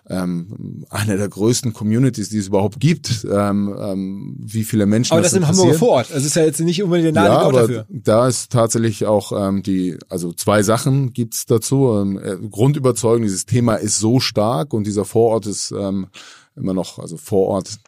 [0.10, 3.26] Ähm, eine der größten Communities, die es überhaupt gibt.
[3.32, 5.13] Ähm, ähm, wie viele Menschen.
[5.13, 6.12] Aber das, das im Hamburger Vorort.
[6.12, 7.86] Also ist ja jetzt nicht unbedingt der ja, aber dafür.
[7.89, 12.00] Da ist tatsächlich auch ähm, die, also zwei Sachen gibt's dazu.
[12.02, 16.08] Ähm, äh, Grundüberzeugung, dieses Thema ist so stark und dieser Vorort ist ähm,
[16.56, 17.80] immer noch, also Vorort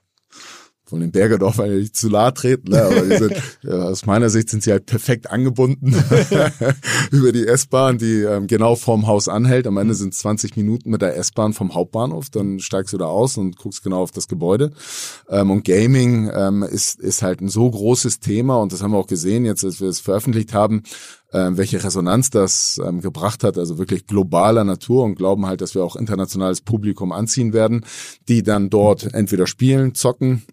[0.93, 2.84] von den Bergerdorf nicht zu nahe treten, ne?
[2.84, 5.95] aber sind, ja, aus meiner Sicht sind sie halt perfekt angebunden
[7.12, 9.65] über die S-Bahn, die ähm, genau vorm Haus anhält.
[9.65, 13.38] Am Ende sind 20 Minuten mit der S-Bahn vom Hauptbahnhof, dann steigst du da aus
[13.38, 14.69] und guckst genau auf das Gebäude.
[15.27, 18.99] Ähm, und Gaming ähm, ist, ist halt ein so großes Thema und das haben wir
[18.99, 20.84] auch gesehen jetzt, als wir es veröffentlicht haben,
[21.34, 25.73] ähm, welche Resonanz das ähm, gebracht hat, also wirklich globaler Natur und glauben halt, dass
[25.73, 27.84] wir auch internationales Publikum anziehen werden,
[28.29, 30.43] die dann dort entweder spielen, zocken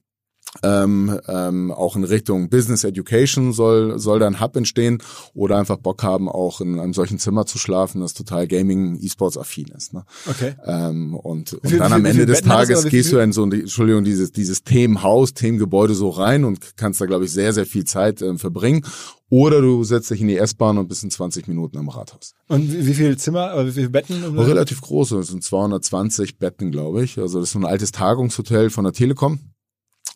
[0.62, 5.76] ähm, ähm, auch in Richtung Business Education soll soll da ein Hub entstehen oder einfach
[5.76, 9.94] Bock haben, auch in einem solchen Zimmer zu schlafen, das total Gaming, E-Sports affin ist.
[9.94, 10.04] Ne?
[10.28, 10.54] Okay.
[10.64, 14.32] Ähm, und, und dann am Ende des Tages gehst du in so ein, Entschuldigung dieses
[14.32, 18.36] dieses Themenhaus, Themengebäude so rein und kannst da glaube ich sehr sehr viel Zeit äh,
[18.36, 18.84] verbringen.
[19.32, 22.34] Oder du setzt dich in die S-Bahn und bist in 20 Minuten im Rathaus.
[22.48, 24.36] Und wie, wie viele Zimmer, wie viele Betten?
[24.36, 27.16] Oh, relativ groß, das sind 220 Betten, glaube ich.
[27.16, 29.38] Also das ist so ein altes Tagungshotel von der Telekom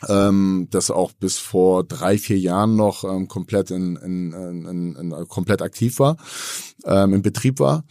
[0.08, 5.28] ähm, das auch bis vor drei, vier Jahren noch ähm, komplett in, in, in, in,
[5.28, 6.16] komplett aktiv war,
[6.84, 7.84] ähm, in Betrieb war.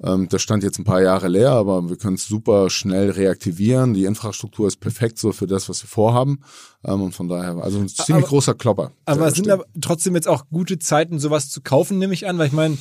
[0.00, 3.94] Ähm, das stand jetzt ein paar Jahre leer, aber wir können es super schnell reaktivieren.
[3.94, 6.40] Die Infrastruktur ist perfekt so für das, was wir vorhaben.
[6.84, 8.92] Ähm, und von daher, also ein ziemlich aber, großer Klopper.
[9.06, 12.38] Aber es sind aber trotzdem jetzt auch gute Zeiten, sowas zu kaufen, nehme ich an,
[12.38, 12.78] weil ich meine,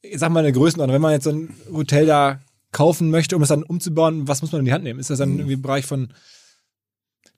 [0.00, 2.40] ich sag mal eine Größenordnung, wenn man jetzt so ein Hotel da
[2.72, 5.00] kaufen möchte, um es dann umzubauen, was muss man in die Hand nehmen?
[5.00, 5.38] Ist das dann mhm.
[5.38, 6.12] irgendwie im Bereich von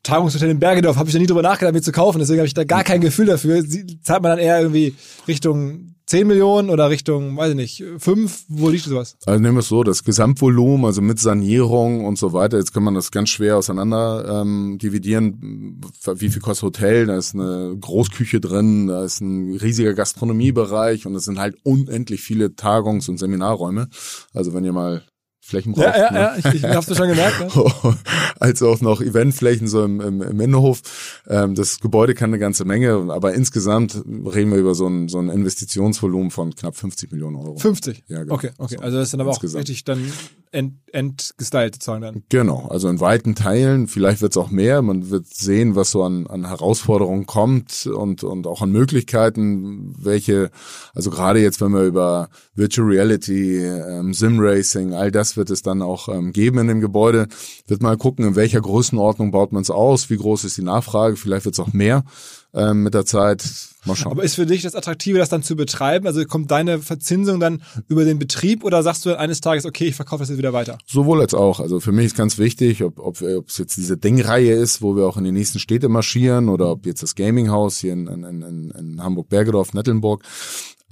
[0.02, 2.18] Tagungshotel in Bergedorf habe ich da nie drüber nachgedacht, mir zu kaufen.
[2.18, 3.62] Deswegen habe ich da gar kein Gefühl dafür.
[4.02, 4.94] Zahlt man dann eher irgendwie
[5.28, 8.46] Richtung 10 Millionen oder Richtung, weiß ich nicht, 5?
[8.48, 9.16] Wo liegt sowas?
[9.26, 12.82] Also nehmen wir es so, das Gesamtvolumen, also mit Sanierung und so weiter, jetzt kann
[12.82, 15.80] man das ganz schwer auseinander ähm, dividieren.
[16.16, 17.06] Wie viel kostet Hotel?
[17.06, 22.22] Da ist eine Großküche drin, da ist ein riesiger Gastronomiebereich und es sind halt unendlich
[22.22, 23.88] viele Tagungs- und Seminarräume.
[24.34, 25.04] Also wenn ihr mal
[25.50, 25.84] Flächen braucht.
[25.84, 26.18] Ja, ja, ne?
[26.18, 27.40] ja, ich, ich hab's schon gemerkt.
[27.40, 27.96] Ne?
[28.40, 30.80] Als auch noch Eventflächen so im, im, im Innenhof.
[31.28, 35.18] Ähm, das Gebäude kann eine ganze Menge, aber insgesamt reden wir über so ein, so
[35.18, 37.56] ein Investitionsvolumen von knapp 50 Millionen Euro.
[37.56, 38.04] 50?
[38.08, 38.34] Ja, genau.
[38.34, 38.76] Okay, okay.
[38.78, 39.56] So, also das ist dann aber insgesamt.
[39.56, 40.12] auch richtig dann
[40.52, 42.22] ent, entgestylt sozusagen dann.
[42.28, 44.82] Genau, also in weiten Teilen, vielleicht wird's auch mehr.
[44.82, 50.50] Man wird sehen, was so an, an Herausforderungen kommt und, und auch an Möglichkeiten, welche,
[50.94, 52.28] also gerade jetzt, wenn wir über
[52.60, 56.80] Virtual Reality, ähm, Sim Racing, all das wird es dann auch ähm, geben in dem
[56.80, 57.26] Gebäude.
[57.66, 61.16] Wird mal gucken, in welcher Größenordnung baut man es aus, wie groß ist die Nachfrage,
[61.16, 62.04] vielleicht wird es auch mehr
[62.52, 63.42] ähm, mit der Zeit.
[63.86, 64.12] Mal schauen.
[64.12, 66.06] Aber ist für dich das Attraktive, das dann zu betreiben?
[66.06, 69.94] Also kommt deine Verzinsung dann über den Betrieb oder sagst du eines Tages, okay, ich
[69.94, 70.76] verkaufe das jetzt wieder weiter?
[70.86, 71.60] Sowohl als auch.
[71.60, 74.96] Also für mich ist ganz wichtig, ob, ob, ob es jetzt diese Dingreihe ist, wo
[74.96, 78.24] wir auch in die nächsten Städte marschieren oder ob jetzt das Gaminghaus hier in, in,
[78.24, 80.24] in, in Hamburg-Bergedorf, Nettelnburg.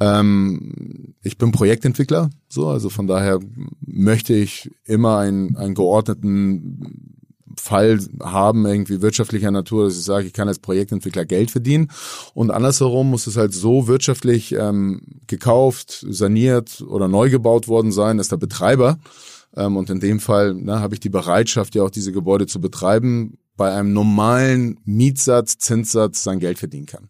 [0.00, 3.40] Ähm, ich bin Projektentwickler, so, also von daher
[3.80, 7.14] möchte ich immer einen, einen geordneten
[7.56, 11.90] Fall haben, irgendwie wirtschaftlicher Natur, dass ich sage, ich kann als Projektentwickler Geld verdienen.
[12.32, 18.18] Und andersherum muss es halt so wirtschaftlich ähm, gekauft, saniert oder neu gebaut worden sein,
[18.18, 18.98] dass der Betreiber
[19.56, 22.60] ähm, und in dem Fall ne, habe ich die Bereitschaft, ja auch diese Gebäude zu
[22.60, 27.08] betreiben, bei einem normalen Mietsatz, Zinssatz sein Geld verdienen kann.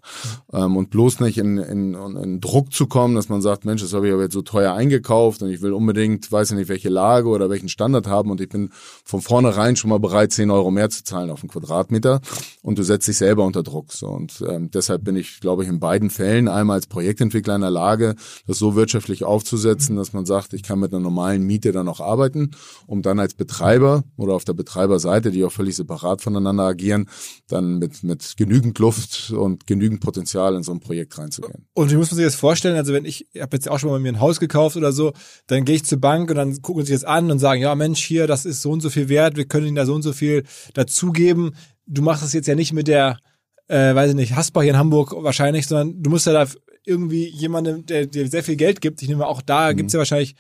[0.53, 3.93] Ähm, und bloß nicht in, in, in Druck zu kommen, dass man sagt, Mensch, das
[3.93, 6.89] habe ich aber jetzt so teuer eingekauft und ich will unbedingt, weiß ich nicht, welche
[6.89, 8.71] Lage oder welchen Standard haben und ich bin
[9.05, 12.23] von vornherein schon mal bereit, 10 Euro mehr zu zahlen auf einen Quadratmeter
[12.63, 13.93] und du setzt dich selber unter Druck.
[13.93, 14.09] So.
[14.09, 17.71] Und ähm, deshalb bin ich, glaube ich, in beiden Fällen einmal als Projektentwickler in der
[17.71, 18.15] Lage,
[18.47, 22.01] das so wirtschaftlich aufzusetzen, dass man sagt, ich kann mit einer normalen Miete dann auch
[22.01, 22.53] arbeiten,
[22.87, 27.09] um dann als Betreiber oder auf der Betreiberseite, die auch völlig separat von voneinander agieren,
[27.48, 31.66] dann mit, mit genügend Luft und genügend Potenzial in so ein Projekt reinzugehen.
[31.74, 32.77] Und wie muss man sich das vorstellen?
[32.77, 35.12] Also wenn ich, ich habe jetzt auch schon mal mir ein Haus gekauft oder so,
[35.46, 38.05] dann gehe ich zur Bank und dann gucken sie das an und sagen, ja Mensch,
[38.05, 40.12] hier, das ist so und so viel wert, wir können ihnen da so und so
[40.12, 41.55] viel dazugeben.
[41.87, 43.18] Du machst das jetzt ja nicht mit der,
[43.66, 46.46] äh, weiß ich nicht, Hasbach hier in Hamburg wahrscheinlich, sondern du musst ja da
[46.85, 49.03] irgendwie jemandem, der dir sehr viel Geld gibt.
[49.03, 49.77] Ich nehme auch da, mhm.
[49.77, 50.35] gibt's ja wahrscheinlich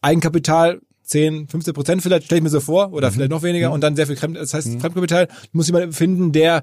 [0.00, 3.14] Eigenkapital 10, 15 Prozent vielleicht, stelle ich mir so vor, oder mhm.
[3.14, 3.74] vielleicht noch weniger, mhm.
[3.74, 4.80] und dann sehr viel Fremd, das heißt mhm.
[4.80, 6.62] Fremdkapital, muss jemand finden, der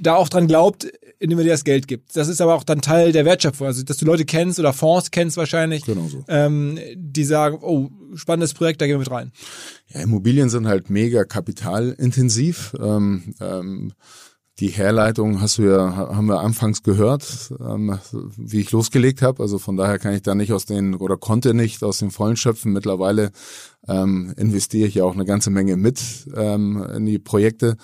[0.00, 0.86] da auch dran glaubt,
[1.18, 2.16] indem er dir das Geld gibt.
[2.16, 5.10] Das ist aber auch dann Teil der Wertschöpfung, also dass du Leute kennst oder Fonds
[5.10, 6.24] kennst wahrscheinlich, genau so.
[6.28, 9.32] ähm, die sagen, oh, spannendes Projekt, da gehen wir mit rein.
[9.88, 12.74] Ja, Immobilien sind halt mega kapitalintensiv.
[12.80, 13.92] Ähm, ähm,
[14.60, 17.98] die Herleitung hast du ja, haben wir anfangs gehört, ähm,
[18.36, 19.42] wie ich losgelegt habe.
[19.42, 22.36] Also von daher kann ich da nicht aus den oder konnte nicht aus den Vollen
[22.36, 22.72] schöpfen.
[22.72, 23.32] Mittlerweile
[23.88, 26.00] ähm, investiere ich ja auch eine ganze Menge mit
[26.36, 27.78] ähm, in die Projekte.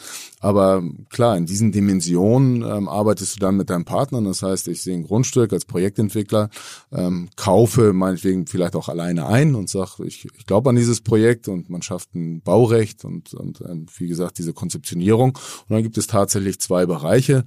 [0.47, 0.81] Aber
[1.11, 4.23] klar, in diesen Dimensionen ähm, arbeitest du dann mit deinem Partner.
[4.23, 6.51] Das heißt, ich sehe ein Grundstück als Projektentwickler,
[6.93, 11.49] ähm, kaufe meinetwegen vielleicht auch alleine ein und sage, ich, ich glaube an dieses Projekt
[11.49, 15.31] und man schafft ein Baurecht und, und ähm, wie gesagt diese Konzeptionierung.
[15.31, 17.45] Und dann gibt es tatsächlich zwei Bereiche.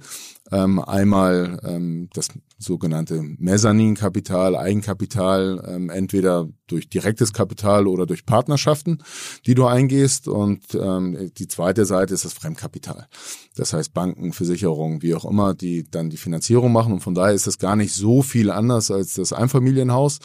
[0.52, 9.02] Ähm, einmal ähm, das sogenannte Mezzaninkapital, Eigenkapital, ähm, entweder durch direktes Kapital oder durch Partnerschaften,
[9.46, 10.28] die du eingehst.
[10.28, 13.08] Und ähm, die zweite Seite ist das Fremdkapital.
[13.56, 16.92] Das heißt Banken, Versicherungen, wie auch immer, die dann die Finanzierung machen.
[16.92, 20.18] Und von daher ist das gar nicht so viel anders als das Einfamilienhaus.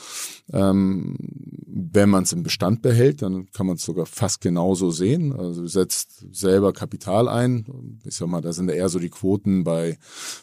[0.53, 1.15] Ähm,
[1.67, 5.33] wenn man es im Bestand behält, dann kann man es sogar fast genauso sehen.
[5.33, 7.99] Also setzt selber Kapital ein.
[8.05, 9.97] Ich sag mal, da sind eher so die Quoten bei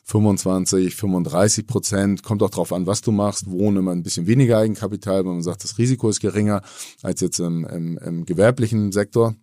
[0.04, 2.22] 25, 35 Prozent.
[2.22, 3.50] Kommt auch drauf an, was du machst.
[3.50, 6.62] Wohnen immer ein bisschen weniger Eigenkapital, wenn man sagt, das Risiko ist geringer
[7.02, 9.34] als jetzt im, im, im gewerblichen Sektor.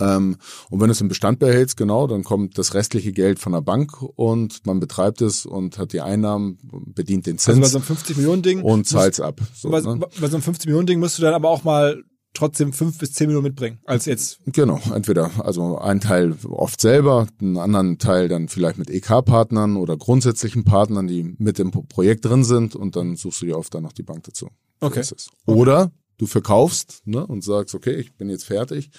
[0.00, 0.36] Ähm,
[0.70, 3.60] und wenn du es im Bestand behältst, genau, dann kommt das restliche Geld von der
[3.60, 6.58] Bank und man betreibt es und hat die Einnahmen,
[6.94, 7.48] bedient den Zins.
[7.48, 8.62] Also bei so einem 50 Millionen Ding.
[8.62, 9.40] Und zahlt es ab.
[9.54, 9.98] So, bei, ne?
[9.98, 12.02] bei so einem 50 Millionen Ding musst du dann aber auch mal
[12.34, 14.40] trotzdem fünf bis zehn Minuten mitbringen, als jetzt.
[14.46, 19.96] Genau, entweder also ein Teil oft selber, einen anderen Teil dann vielleicht mit EK-Partnern oder
[19.96, 23.82] grundsätzlichen Partnern, die mit im Projekt drin sind und dann suchst du dir oft dann
[23.82, 24.50] noch die Bank dazu.
[24.80, 25.02] Okay.
[25.46, 28.90] Oder du verkaufst ne, und sagst, okay, ich bin jetzt fertig.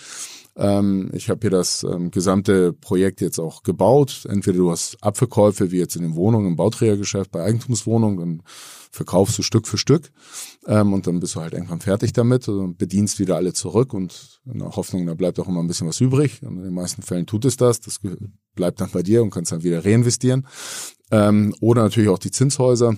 [0.56, 4.26] Ähm, ich habe hier das ähm, gesamte Projekt jetzt auch gebaut.
[4.28, 8.44] Entweder du hast Abverkäufe, wie jetzt in den Wohnungen, im Bauträgergeschäft, bei Eigentumswohnungen, dann
[8.92, 10.12] verkaufst du Stück für Stück
[10.68, 14.42] ähm, und dann bist du halt irgendwann fertig damit und bedienst wieder alle zurück und
[14.52, 16.42] in der Hoffnung, da bleibt auch immer ein bisschen was übrig.
[16.44, 17.82] Und in den meisten Fällen tut es das.
[17.82, 18.00] Das
[18.56, 20.48] bleibt dann bei dir und kannst dann wieder reinvestieren.
[21.12, 22.96] Ähm, oder natürlich auch die Zinshäuser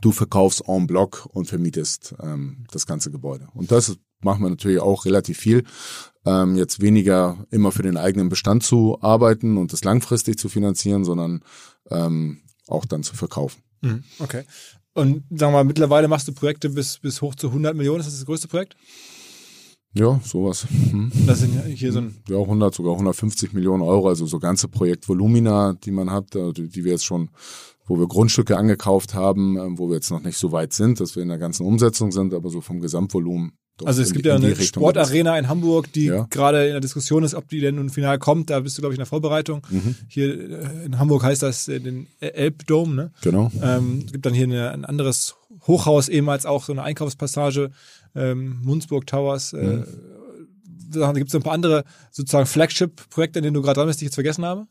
[0.00, 3.48] du verkaufst en bloc und vermietest ähm, das ganze Gebäude.
[3.54, 5.64] Und das machen wir natürlich auch relativ viel.
[6.24, 11.04] Ähm, jetzt weniger immer für den eigenen Bestand zu arbeiten und das langfristig zu finanzieren,
[11.04, 11.42] sondern
[11.90, 13.62] ähm, auch dann zu verkaufen.
[13.80, 14.44] Mhm, okay.
[14.94, 18.00] Und sagen wir mal, mittlerweile machst du Projekte bis, bis hoch zu 100 Millionen.
[18.00, 18.76] Ist das das größte Projekt?
[19.94, 20.66] Ja, sowas.
[20.90, 21.10] Hm.
[21.26, 25.74] Das sind hier so ein ja 100 sogar 150 Millionen Euro, also so ganze Projektvolumina,
[25.74, 27.30] die man hat, die, die wir jetzt schon
[27.88, 31.16] wo wir Grundstücke angekauft haben, ähm, wo wir jetzt noch nicht so weit sind, dass
[31.16, 33.52] wir in der ganzen Umsetzung sind, aber so vom Gesamtvolumen.
[33.84, 36.26] Also es gibt ja eine Sportarena in Hamburg, die ja.
[36.30, 38.50] gerade in der Diskussion ist, ob die denn nun final kommt.
[38.50, 39.64] Da bist du, glaube ich, in der Vorbereitung.
[39.70, 39.94] Mhm.
[40.08, 43.12] Hier äh, in Hamburg heißt das äh, den Elbdome, ne?
[43.22, 43.52] Genau.
[43.62, 47.70] Ähm, es gibt dann hier eine, ein anderes Hochhaus, ehemals auch so eine Einkaufspassage,
[48.14, 49.52] ähm, Munzburg Towers.
[49.52, 49.84] Äh,
[51.14, 54.08] Gibt es ein paar andere sozusagen Flagship-Projekte, in denen du gerade dran bist, die ich
[54.08, 54.66] jetzt vergessen habe?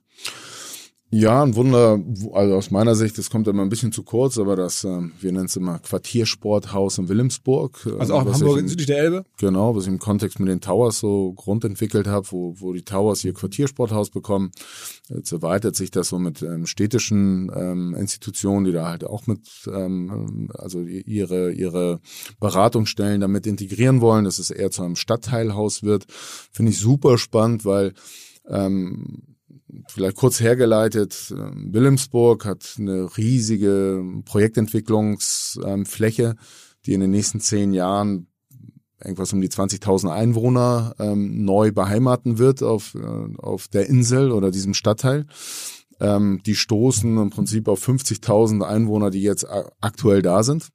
[1.09, 2.01] Ja, ein Wunder,
[2.33, 5.31] also aus meiner Sicht, das kommt immer ein bisschen zu kurz, aber das, äh, wir
[5.31, 7.79] nennen es immer Quartiersporthaus in Wilhelmsburg.
[7.85, 9.25] Äh, also auch in Hamburg in, südlich der Elbe?
[9.37, 13.23] Genau, was ich im Kontext mit den Towers so grundentwickelt habe, wo, wo die Towers
[13.23, 14.51] ihr Quartiersporthaus bekommen.
[15.07, 19.47] Jetzt erweitert sich das so mit ähm, städtischen ähm, Institutionen, die da halt auch mit,
[19.73, 22.01] ähm, also ihre, ihre
[22.41, 26.05] Beratungsstellen damit integrieren wollen, dass es eher zu einem Stadtteilhaus wird.
[26.51, 27.93] Finde ich super spannend, weil
[28.49, 29.36] ähm,
[29.87, 36.35] vielleicht kurz hergeleitet, ähm, Wilhelmsburg hat eine riesige Projektentwicklungsfläche,
[36.85, 38.27] die in den nächsten zehn Jahren
[39.03, 44.51] irgendwas um die 20.000 Einwohner ähm, neu beheimaten wird auf, äh, auf der Insel oder
[44.51, 45.25] diesem Stadtteil.
[45.99, 49.45] Ähm, die stoßen im Prinzip auf 50.000 Einwohner, die jetzt
[49.81, 50.69] aktuell da sind.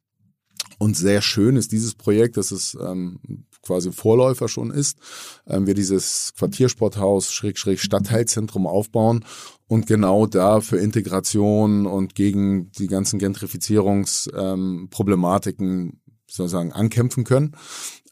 [0.79, 4.99] Und sehr schön ist dieses Projekt, dass es ähm, quasi Vorläufer schon ist.
[5.47, 9.25] Ähm, wir dieses Quartiersporthaus Schräg Stadtteilzentrum aufbauen
[9.69, 15.99] und genau da für Integration und gegen die ganzen Gentrifizierungsproblematiken ähm,
[16.29, 17.57] sozusagen ankämpfen können.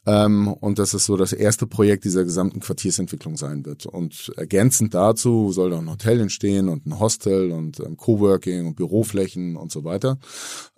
[0.07, 3.85] Ähm, und dass es so das erste Projekt dieser gesamten Quartiersentwicklung sein wird.
[3.85, 8.75] Und ergänzend dazu soll auch ein Hotel entstehen und ein Hostel und ähm, Coworking und
[8.75, 10.17] Büroflächen und so weiter.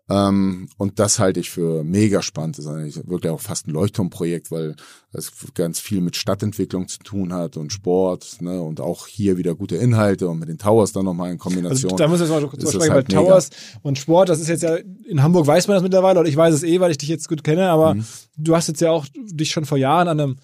[0.09, 2.57] Ähm, und das halte ich für mega spannend.
[2.57, 4.75] Das ist eigentlich wirklich auch fast ein Leuchtturmprojekt, weil
[5.13, 9.55] es ganz viel mit Stadtentwicklung zu tun hat und Sport, ne, und auch hier wieder
[9.55, 11.91] gute Inhalte und mit den Towers dann nochmal in Kombination.
[11.91, 13.49] Also da muss ich mal kurz sprechen, halt weil Towers
[13.81, 16.53] und Sport, das ist jetzt ja, in Hamburg weiß man das mittlerweile, oder ich weiß
[16.53, 18.05] es eh, weil ich dich jetzt gut kenne, aber mhm.
[18.37, 20.35] du hast jetzt ja auch dich schon vor Jahren an einem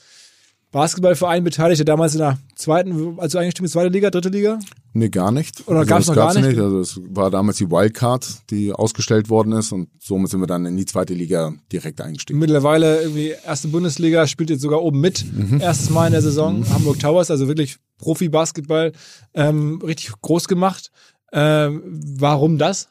[0.71, 4.59] Basketballverein beteiligt, der damals in der zweiten, also eigentlich stimmt, zweite Liga, dritte Liga?
[4.93, 5.67] Nee, gar nicht.
[5.67, 6.45] Oder also gab es noch gar nicht?
[6.45, 6.59] nicht?
[6.59, 10.65] Also es war damals die Wildcard, die ausgestellt worden ist und somit sind wir dann
[10.65, 12.37] in die zweite Liga direkt eingestiegen.
[12.37, 15.25] Mittlerweile irgendwie erste Bundesliga, spielt jetzt sogar oben mit.
[15.31, 15.59] Mhm.
[15.59, 16.59] Erstes Mal in der Saison.
[16.59, 16.69] Mhm.
[16.69, 18.91] Hamburg Towers, also wirklich Profi-Basketball,
[19.33, 20.91] ähm, richtig groß gemacht.
[21.31, 21.81] Ähm,
[22.17, 22.89] warum das?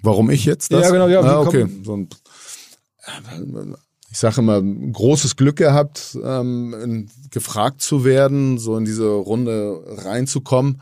[0.00, 0.82] Warum ich jetzt das?
[0.82, 1.20] Ja, genau, ja.
[1.20, 1.66] Ah, okay.
[1.82, 2.08] So ein,
[4.14, 10.80] ich sage immer, großes Glück gehabt, ähm, gefragt zu werden, so in diese Runde reinzukommen,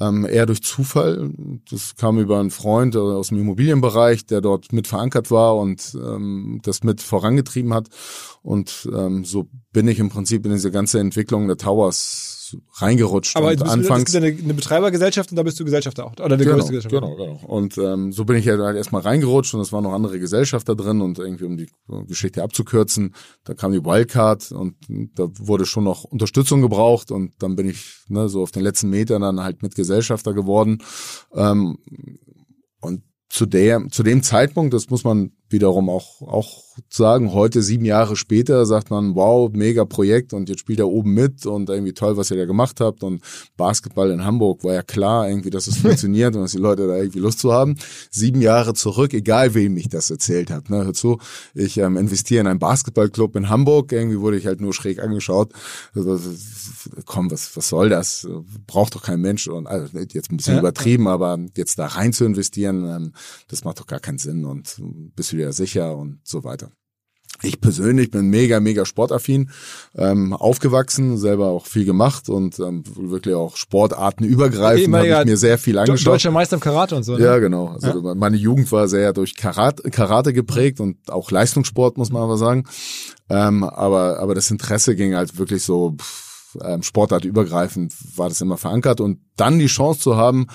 [0.00, 1.30] ähm, eher durch Zufall.
[1.70, 6.60] Das kam über einen Freund aus dem Immobilienbereich, der dort mit verankert war und ähm,
[6.62, 7.88] das mit vorangetrieben hat.
[8.40, 12.39] Und ähm, so bin ich im Prinzip in diese ganze Entwicklung der Towers
[12.74, 13.36] reingerutscht.
[13.36, 16.12] Aber und anfangs, es gibt eine, eine Betreibergesellschaft und da bist du Gesellschafter auch.
[16.12, 16.94] Oder eine genau, größte Gesellschaft.
[16.94, 17.40] Genau, genau.
[17.46, 21.00] Und ähm, so bin ich halt erstmal reingerutscht und es waren noch andere Gesellschafter drin
[21.00, 21.68] und irgendwie, um die
[22.06, 24.76] Geschichte abzukürzen, da kam die Wildcard und
[25.14, 28.90] da wurde schon noch Unterstützung gebraucht und dann bin ich ne, so auf den letzten
[28.90, 30.78] Metern dann halt mit Gesellschafter geworden.
[31.34, 31.78] Ähm,
[32.80, 37.84] und zu der, zu dem Zeitpunkt, das muss man wiederum auch, auch sagen, heute sieben
[37.84, 41.92] Jahre später sagt man, wow, mega Projekt und jetzt spielt er oben mit und irgendwie
[41.92, 43.22] toll, was ihr da gemacht habt und
[43.56, 46.96] Basketball in Hamburg war ja klar irgendwie, dass es funktioniert und dass die Leute da
[46.96, 47.76] irgendwie Lust zu haben.
[48.10, 51.18] Sieben Jahre zurück, egal wem ich das erzählt habe, ne, hör zu,
[51.54, 55.52] ich ähm, investiere in einen Basketballclub in Hamburg, irgendwie wurde ich halt nur schräg angeschaut,
[55.94, 56.18] also,
[57.04, 58.26] komm, was, was soll das,
[58.66, 60.60] braucht doch kein Mensch und also jetzt ein bisschen ja.
[60.60, 63.12] übertrieben, aber jetzt da rein zu investieren, ähm,
[63.48, 64.80] das macht doch gar keinen Sinn und
[65.16, 66.70] bist du dir sicher und so weiter.
[67.42, 69.50] Ich persönlich bin mega, mega sportaffin,
[69.94, 75.36] ähm, aufgewachsen, selber auch viel gemacht und ähm, wirklich auch Sportarten übergreifend habe ich mir
[75.36, 76.14] sehr viel angeschaut.
[76.14, 77.16] Deutscher Meister im Karate und so.
[77.16, 77.24] Ne?
[77.24, 77.68] Ja, genau.
[77.68, 78.14] Also ja.
[78.14, 82.64] meine Jugend war sehr durch Karate, Karate geprägt und auch Leistungssport, muss man aber sagen.
[83.30, 85.96] Ähm, aber, aber das Interesse ging halt wirklich so...
[85.98, 86.29] Pff,
[86.62, 89.00] ähm, sportartübergreifend war das immer verankert.
[89.00, 90.46] Und dann die Chance zu haben,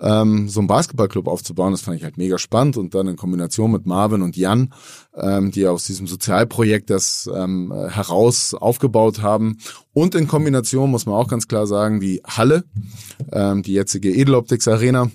[0.00, 2.76] ähm, so einen Basketballclub aufzubauen, das fand ich halt mega spannend.
[2.76, 4.72] Und dann in Kombination mit Marvin und Jan,
[5.14, 9.58] ähm, die aus diesem Sozialprojekt das ähm, heraus aufgebaut haben.
[9.92, 12.64] Und in Kombination muss man auch ganz klar sagen, die Halle,
[13.30, 15.10] ähm, die jetzige Edeloptics Arena,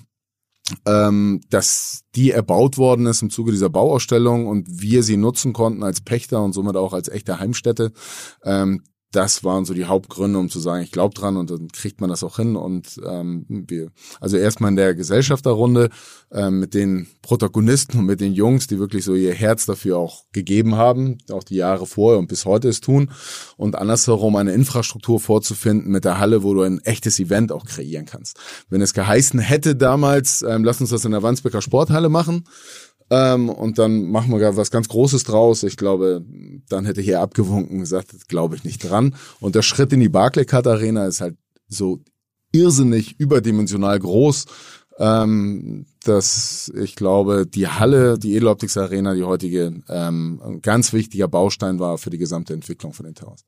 [0.86, 5.82] ähm, dass die erbaut worden ist im Zuge dieser Bauausstellung und wir sie nutzen konnten
[5.82, 7.92] als Pächter und somit auch als echte Heimstätte.
[8.44, 12.00] Ähm, das waren so die Hauptgründe, um zu sagen, ich glaube dran und dann kriegt
[12.00, 12.56] man das auch hin.
[12.56, 13.90] Und ähm, wir,
[14.20, 15.88] also erstmal in der Gesellschafterrunde
[16.30, 20.24] ähm, mit den Protagonisten und mit den Jungs, die wirklich so ihr Herz dafür auch
[20.32, 23.10] gegeben haben, auch die Jahre vorher und bis heute es tun.
[23.56, 28.04] Und andersherum eine Infrastruktur vorzufinden mit der Halle, wo du ein echtes Event auch kreieren
[28.04, 28.38] kannst.
[28.68, 32.44] Wenn es geheißen hätte damals, ähm, lass uns das in der Wandsbecker Sporthalle machen,
[33.10, 35.62] ähm, und dann machen wir was ganz Großes draus.
[35.62, 36.24] Ich glaube,
[36.68, 39.14] dann hätte ich eher abgewunken und gesagt, glaube ich nicht dran.
[39.40, 41.36] Und der Schritt in die Barclaycard Arena ist halt
[41.68, 42.00] so
[42.52, 44.46] irrsinnig überdimensional groß.
[44.98, 51.28] ähm, dass ich glaube, die Halle, die Edeloptics Arena, die heutige, ähm, ein ganz wichtiger
[51.28, 53.44] Baustein war für die gesamte Entwicklung von den Towers.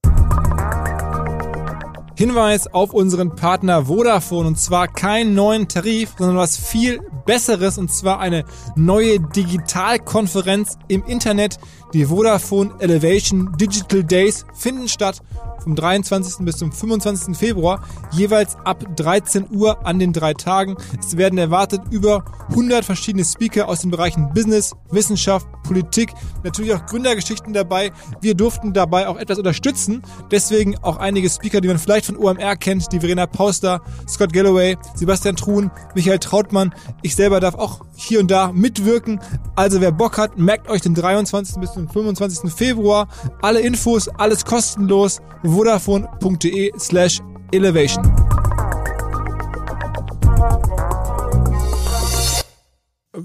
[2.21, 7.91] Hinweis auf unseren Partner Vodafone und zwar keinen neuen Tarif, sondern was viel Besseres und
[7.91, 8.45] zwar eine
[8.77, 11.57] neue Digitalkonferenz im Internet.
[11.93, 15.21] Die Vodafone Elevation Digital Days finden statt
[15.61, 16.45] vom 23.
[16.45, 17.37] bis zum 25.
[17.37, 20.77] Februar, jeweils ab 13 Uhr an den drei Tagen.
[20.99, 26.13] Es werden erwartet über 100 verschiedene Speaker aus den Bereichen Business, Wissenschaft, Politik,
[26.43, 27.93] natürlich auch Gründergeschichten dabei.
[28.21, 30.03] Wir durften dabei auch etwas unterstützen.
[30.31, 34.77] Deswegen auch einige Speaker, die man vielleicht von OMR kennt, die Verena Pauster, Scott Galloway,
[34.95, 36.75] Sebastian Truhn, Michael Trautmann.
[37.03, 39.21] Ich selber darf auch hier und da mitwirken.
[39.55, 41.61] Also wer Bock hat, merkt euch den 23.
[41.61, 42.53] bis zum 25.
[42.53, 43.09] Februar.
[43.43, 47.21] Alle Infos, alles kostenlos vodafone.de slash
[47.53, 48.05] elevation.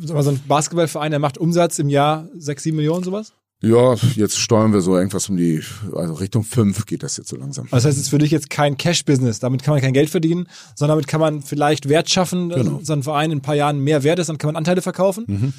[0.03, 3.33] So ein Basketballverein, der macht Umsatz im Jahr 6, 7 Millionen, sowas?
[3.61, 5.63] Ja, jetzt steuern wir so irgendwas um die,
[5.95, 7.67] also Richtung fünf geht das jetzt so langsam.
[7.71, 9.39] Das heißt, es ist für dich jetzt kein Cash-Business.
[9.39, 12.79] Damit kann man kein Geld verdienen, sondern damit kann man vielleicht Wert schaffen, genau.
[12.83, 15.25] so ein Verein in ein paar Jahren mehr wert ist, dann kann man Anteile verkaufen.
[15.27, 15.53] Mhm.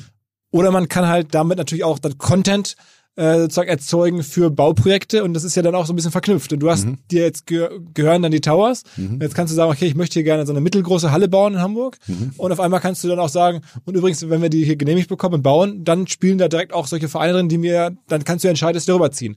[0.56, 2.76] Oder man kann halt damit natürlich auch dann Content
[3.16, 6.52] äh, sozusagen erzeugen für Bauprojekte und das ist ja dann auch so ein bisschen verknüpft.
[6.52, 6.98] Und du hast mhm.
[7.10, 8.84] dir jetzt ge gehören dann die Towers.
[8.96, 9.18] Mhm.
[9.20, 11.60] Jetzt kannst du sagen, okay, ich möchte hier gerne so eine mittelgroße Halle bauen in
[11.60, 11.98] Hamburg.
[12.06, 12.32] Mhm.
[12.38, 15.08] Und auf einmal kannst du dann auch sagen, und übrigens, wenn wir die hier genehmigt
[15.08, 18.44] bekommen und bauen, dann spielen da direkt auch solche Vereine drin, die mir, dann kannst
[18.44, 19.36] du entscheiden, dass darüber ziehen.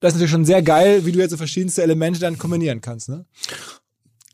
[0.00, 3.08] Das ist natürlich schon sehr geil, wie du jetzt so verschiedenste Elemente dann kombinieren kannst,
[3.08, 3.24] ne?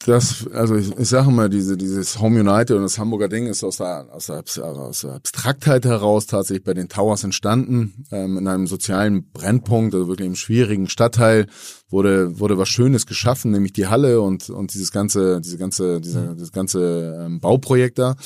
[0.07, 3.65] Das, also ich, ich sage mal, diese, dieses Home United und das Hamburger Ding ist
[3.65, 8.47] aus der, aus der, aus der Abstraktheit heraus tatsächlich bei den Towers entstanden, ähm, in
[8.47, 11.47] einem sozialen Brennpunkt, also wirklich im schwierigen Stadtteil,
[11.89, 16.21] wurde, wurde was Schönes geschaffen, nämlich die Halle und, und dieses ganze, diese ganze, diese,
[16.21, 16.39] mhm.
[16.39, 18.17] das ganze ähm, Bauprojekt da.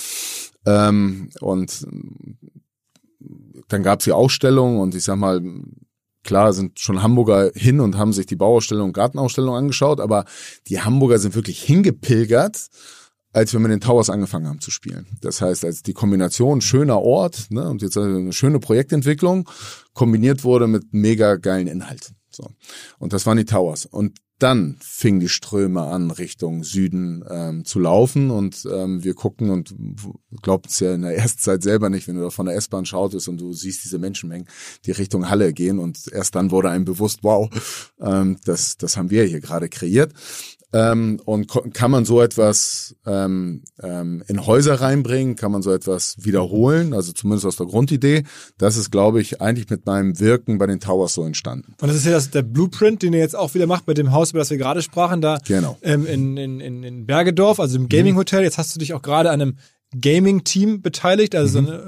[0.66, 1.87] Ähm, und
[3.68, 5.41] dann gab's die Ausstellung und ich sag mal,
[6.29, 10.26] Klar sind schon Hamburger hin und haben sich die Bauausstellung und Gartenausstellung angeschaut, aber
[10.66, 12.66] die Hamburger sind wirklich hingepilgert,
[13.33, 15.07] als wir mit den Towers angefangen haben zu spielen.
[15.22, 19.49] Das heißt, als die Kombination schöner Ort ne, und jetzt eine schöne Projektentwicklung
[19.95, 22.12] kombiniert wurde mit mega geilen Inhalt.
[22.29, 22.51] So.
[22.99, 23.87] Und das waren die Towers.
[23.87, 29.51] Und dann fing die Ströme an, Richtung Süden ähm, zu laufen und ähm, wir guckten
[29.51, 29.74] und
[30.43, 32.86] glaubt es ja in der ersten Zeit selber nicht, wenn du da von der S-Bahn
[32.86, 34.49] schautest und du siehst diese Menschenmengen,
[34.84, 37.51] die Richtung Halle gehen und erst dann wurde einem bewusst, wow,
[38.01, 40.12] ähm, das, das haben wir hier gerade kreiert.
[40.73, 45.35] Ähm, und kann man so etwas ähm, ähm, in Häuser reinbringen?
[45.35, 46.93] Kann man so etwas wiederholen?
[46.93, 48.25] Also zumindest aus der Grundidee.
[48.59, 51.75] Das ist, glaube ich, eigentlich mit meinem Wirken bei den Towers so entstanden.
[51.81, 54.12] Und das ist ja das, der Blueprint, den ihr jetzt auch wieder macht bei dem
[54.12, 55.79] Haus, über das wir gerade sprachen, da genau.
[55.81, 58.43] ähm, in, in, in, in Bergedorf, also im Gaming Hotel.
[58.43, 59.57] Jetzt hast du dich auch gerade an einem
[59.99, 61.66] Gaming-Team beteiligt, also mhm.
[61.66, 61.83] so eine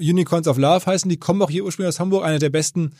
[0.00, 2.92] äh, Unicorns of Love heißen, die kommen auch hier ursprünglich aus Hamburg, eine der besten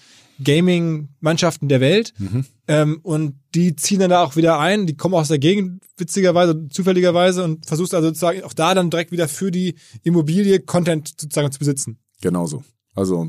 [0.43, 2.13] Gaming-Mannschaften der Welt.
[2.19, 2.45] Mhm.
[2.67, 5.83] Ähm, und die ziehen dann da auch wieder ein, die kommen auch aus der Gegend,
[5.97, 11.09] witzigerweise, zufälligerweise, und versuchst also sozusagen auch da dann direkt wieder für die Immobilie Content
[11.09, 11.99] sozusagen zu besitzen.
[12.21, 12.63] Genauso.
[12.95, 13.27] Also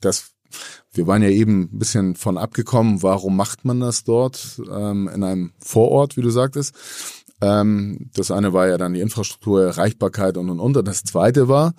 [0.00, 0.32] das
[0.92, 5.22] wir waren ja eben ein bisschen von abgekommen, warum macht man das dort ähm, in
[5.22, 6.74] einem Vorort, wie du sagtest.
[7.40, 10.76] Ähm, das eine war ja dann die Infrastruktur, Erreichbarkeit und und und.
[10.76, 11.74] Und das zweite war,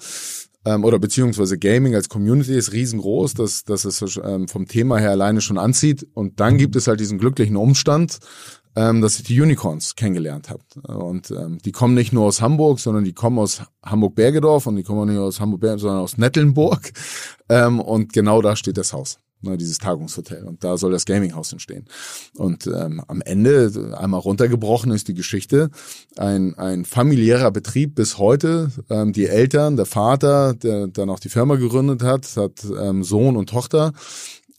[0.65, 5.11] ähm, oder beziehungsweise Gaming als Community ist riesengroß, dass, dass es ähm, vom Thema her
[5.11, 6.05] alleine schon anzieht.
[6.13, 8.19] Und dann gibt es halt diesen glücklichen Umstand,
[8.75, 10.63] ähm, dass ich die Unicorns kennengelernt habe.
[10.87, 14.83] Und ähm, die kommen nicht nur aus Hamburg, sondern die kommen aus Hamburg-Bergedorf und die
[14.83, 16.91] kommen auch nicht aus Hamburg-Bergedorf, sondern aus Nettelnburg.
[17.47, 20.45] Ähm, und genau da steht das Haus ne, dieses Tagungshotel.
[20.45, 21.85] Und da soll das Gaminghaus entstehen.
[22.35, 25.69] Und ähm, am Ende, einmal runtergebrochen, ist die Geschichte
[26.17, 28.71] ein, ein familiärer Betrieb bis heute.
[28.89, 33.37] Ähm, die Eltern, der Vater, der dann auch die Firma gegründet hat, hat ähm, Sohn
[33.37, 33.93] und Tochter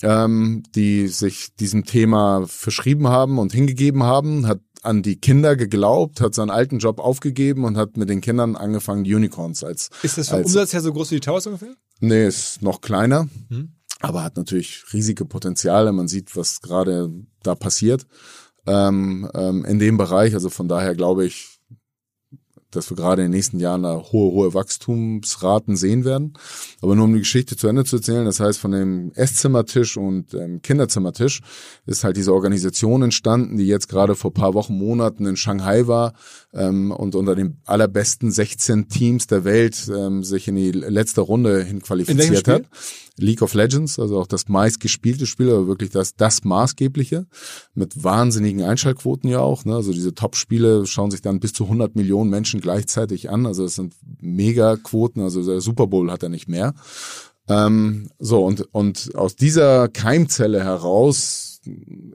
[0.02, 6.20] ähm, die sich diesem Thema verschrieben haben und hingegeben haben, hat an die Kinder geglaubt,
[6.20, 9.90] hat seinen alten Job aufgegeben und hat mit den Kindern angefangen, Unicorns als.
[10.02, 11.74] Ist das vom als, Umsatz her so groß wie die Towers ungefähr?
[12.00, 13.28] Nee, ist noch kleiner.
[13.48, 15.92] Hm aber hat natürlich riesige Potenziale.
[15.92, 17.10] Man sieht, was gerade
[17.42, 18.06] da passiert
[18.66, 20.34] ähm, ähm, in dem Bereich.
[20.34, 21.60] Also von daher glaube ich,
[22.70, 26.34] dass wir gerade in den nächsten Jahren da hohe, hohe Wachstumsraten sehen werden.
[26.80, 30.34] Aber nur um die Geschichte zu Ende zu erzählen, das heißt, von dem Esszimmertisch und
[30.34, 31.40] ähm, Kinderzimmertisch
[31.86, 36.12] ist halt diese Organisation entstanden, die jetzt gerade vor paar Wochen, Monaten in Shanghai war
[36.52, 41.64] ähm, und unter den allerbesten 16 Teams der Welt ähm, sich in die letzte Runde
[41.64, 42.66] hin qualifiziert hat.
[43.18, 47.26] League of Legends, also auch das meistgespielte Spiel, aber wirklich das, das maßgebliche,
[47.74, 49.64] mit wahnsinnigen Einschaltquoten ja auch.
[49.64, 49.74] Ne?
[49.74, 53.46] Also diese Top-Spiele schauen sich dann bis zu 100 Millionen Menschen gleichzeitig an.
[53.46, 56.74] Also das sind Mega-Quoten, also der Super Bowl hat er nicht mehr.
[57.48, 61.49] Ähm, so, und, und aus dieser Keimzelle heraus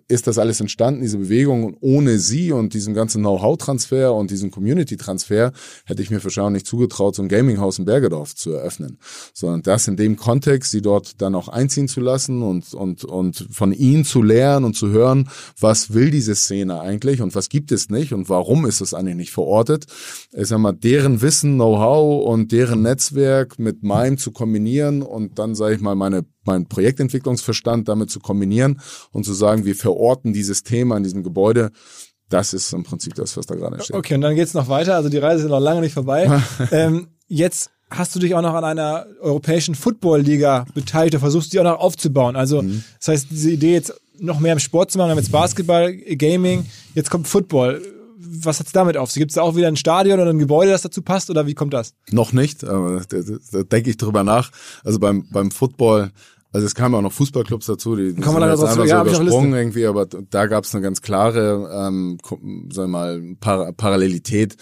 [0.08, 1.66] ist das alles entstanden, diese Bewegung.
[1.66, 5.52] Und ohne sie und diesen ganzen Know-how-Transfer und diesen Community-Transfer
[5.86, 8.98] hätte ich mir wahrscheinlich nicht zugetraut, so ein Gaming-Haus in Bergedorf zu eröffnen.
[9.34, 13.48] Sondern das in dem Kontext, sie dort dann auch einziehen zu lassen und, und, und
[13.52, 15.30] von ihnen zu lernen und zu hören,
[15.60, 19.16] was will diese Szene eigentlich und was gibt es nicht und warum ist es eigentlich
[19.16, 19.86] nicht verortet.
[20.34, 25.56] Ich sag mal, deren Wissen, Know-how und deren Netzwerk mit meinem zu kombinieren und dann,
[25.56, 28.82] sage ich mal, meine meinen Projektentwicklungsverstand damit zu kombinieren
[29.12, 31.72] und zu sagen, wir verorten dieses Thema in diesem Gebäude.
[32.30, 33.96] Das ist im Prinzip das, was da gerade steht.
[33.96, 34.96] Okay, und dann geht's noch weiter.
[34.96, 36.42] Also die Reise ist noch lange nicht vorbei.
[36.72, 41.60] ähm, jetzt hast du dich auch noch an einer europäischen Football-Liga beteiligt und versuchst die
[41.60, 42.36] auch noch aufzubauen.
[42.36, 42.84] Also mhm.
[43.00, 45.94] das heißt, diese Idee jetzt noch mehr im Sport zu machen, wir haben jetzt Basketball,
[45.94, 46.66] Gaming,
[46.96, 47.82] jetzt kommt Football
[48.18, 49.20] was hat's damit auf sich?
[49.20, 51.54] Gibt es da auch wieder ein Stadion oder ein Gebäude, das dazu passt oder wie
[51.54, 51.94] kommt das?
[52.12, 54.52] Noch nicht, aber da, da, da denke ich drüber nach.
[54.84, 56.12] Also beim, beim Football
[56.56, 59.22] also es kamen auch noch Fußballclubs dazu, die, die Kann man sind jetzt einfach so
[59.24, 62.18] übersprungen irgendwie, aber da gab es eine ganz klare, ähm,
[62.72, 64.56] sagen wir mal, Par Parallelität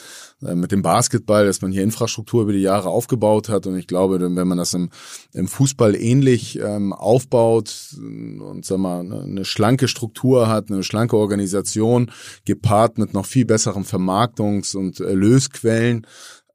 [0.44, 3.68] äh, mit dem Basketball, dass man hier Infrastruktur über die Jahre aufgebaut hat.
[3.68, 4.90] Und ich glaube, wenn man das im,
[5.34, 12.10] im Fußball ähnlich ähm, aufbaut und sag mal eine schlanke Struktur hat, eine schlanke Organisation
[12.46, 16.08] gepaart mit noch viel besseren Vermarktungs- und Erlösquellen,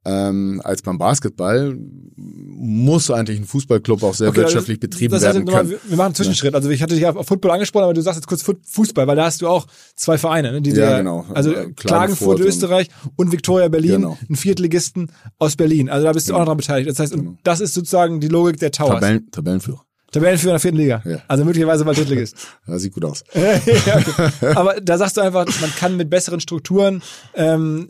[0.05, 1.77] ähm, als beim Basketball
[2.15, 5.69] muss eigentlich ein Fußballclub auch sehr okay, wirtschaftlich also, betrieben das heißt, werden können.
[5.69, 6.55] wir machen einen Zwischenschritt.
[6.55, 9.25] Also ich hatte dich auf Football angesprochen, aber du sagst jetzt kurz Fußball, weil da
[9.25, 10.61] hast du auch zwei Vereine, ne?
[10.61, 11.25] Die ja, genau.
[11.33, 12.87] Also Klagenfurt, Klagenfurt Österreich
[13.17, 14.17] und Viktoria Berlin, genau.
[14.29, 15.89] ein Viertligisten aus Berlin.
[15.89, 16.37] Also da bist du genau.
[16.37, 16.89] auch noch dran beteiligt.
[16.89, 17.37] Das heißt, genau.
[17.43, 18.95] das ist sozusagen die Logik der Towers.
[18.95, 19.83] Tabellen, Tabellenführer.
[20.11, 21.03] Tabellenführer in der vierten Liga.
[21.05, 21.17] Ja.
[21.27, 22.35] Also möglicherweise mal Drittligist.
[22.67, 23.23] ja, sieht gut aus.
[23.33, 24.55] ja, okay.
[24.55, 27.01] Aber da sagst du einfach, man kann mit besseren Strukturen
[27.35, 27.89] ähm,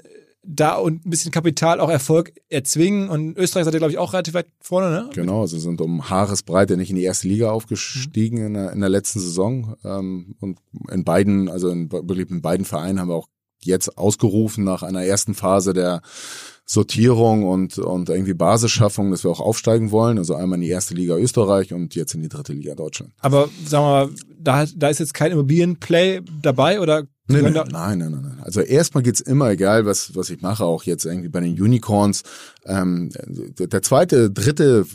[0.52, 3.10] da und ein bisschen Kapital auch Erfolg erzwingen.
[3.10, 5.10] Und Österreich seid ihr, glaube ich, auch relativ weit vorne, ne?
[5.14, 8.46] Genau, sie sind um Haaresbreite nicht in die erste Liga aufgestiegen mhm.
[8.48, 9.76] in, der, in der letzten Saison.
[9.84, 10.60] Ähm, und
[10.92, 13.28] in beiden, also in, in beiden Vereinen haben wir auch
[13.62, 16.02] jetzt ausgerufen nach einer ersten Phase der
[16.66, 20.18] Sortierung und, und irgendwie Basisschaffung, dass wir auch aufsteigen wollen.
[20.18, 23.12] Also einmal in die erste Liga Österreich und jetzt in die dritte Liga Deutschland.
[23.20, 27.98] Aber sagen wir mal, da, da ist jetzt kein Immobilienplay dabei oder Nee, nein, nein,
[28.00, 28.40] nein, nein.
[28.42, 32.24] Also erstmal geht's immer, egal was, was ich mache, auch jetzt irgendwie bei den Unicorns.
[32.66, 33.12] Ähm,
[33.60, 34.86] der zweite, dritte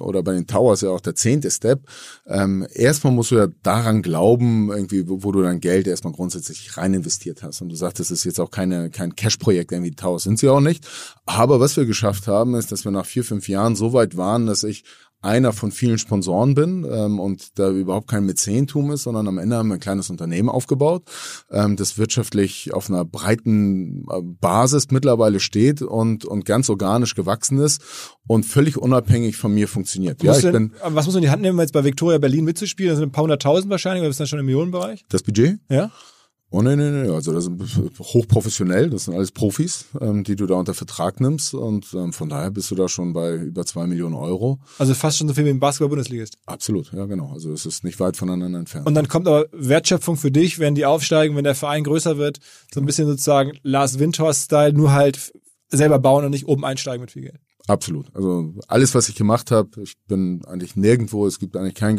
[0.00, 1.82] oder bei den Towers ja auch der zehnte Step.
[2.26, 6.76] Ähm, erstmal musst du ja daran glauben, irgendwie, wo, wo du dein Geld erstmal grundsätzlich
[6.76, 7.62] rein investiert hast.
[7.62, 10.48] Und du sagst, das ist jetzt auch keine, kein Cash-Projekt, irgendwie die Towers sind sie
[10.48, 10.84] auch nicht.
[11.26, 14.46] Aber was wir geschafft haben, ist, dass wir nach vier, fünf Jahren so weit waren,
[14.46, 14.84] dass ich
[15.24, 19.56] einer von vielen Sponsoren bin ähm, und da überhaupt kein Mäzentum ist, sondern am Ende
[19.56, 21.04] haben wir ein kleines Unternehmen aufgebaut,
[21.50, 27.58] ähm, das wirtschaftlich auf einer breiten äh, Basis mittlerweile steht und, und ganz organisch gewachsen
[27.58, 27.82] ist
[28.26, 30.22] und völlig unabhängig von mir funktioniert.
[30.22, 32.18] Ja, ich denn, bin, was muss man in die Hand nehmen, um jetzt bei Victoria
[32.18, 32.90] Berlin mitzuspielen?
[32.90, 35.04] Das sind ein paar hunderttausend wahrscheinlich, oder ist das schon im Millionenbereich?
[35.08, 35.58] Das Budget?
[35.70, 35.90] Ja.
[36.56, 40.46] Oh nee, nee, nee, also das ist hochprofessionell, das sind alles Profis, ähm, die du
[40.46, 43.88] da unter Vertrag nimmst und ähm, von daher bist du da schon bei über zwei
[43.88, 44.60] Millionen Euro.
[44.78, 46.38] Also fast schon so viel wie im Basketball-Bundesliga ist.
[46.46, 48.86] Absolut, ja genau, also es ist nicht weit voneinander entfernt.
[48.86, 52.38] Und dann kommt aber Wertschöpfung für dich, wenn die aufsteigen, wenn der Verein größer wird,
[52.72, 55.32] so ein bisschen sozusagen Lars Windhorst-Style, nur halt
[55.70, 57.40] selber bauen und nicht oben einsteigen mit viel Geld.
[57.66, 58.14] Absolut.
[58.14, 61.96] Also alles, was ich gemacht habe, ich bin eigentlich nirgendwo, es gibt eigentlich kein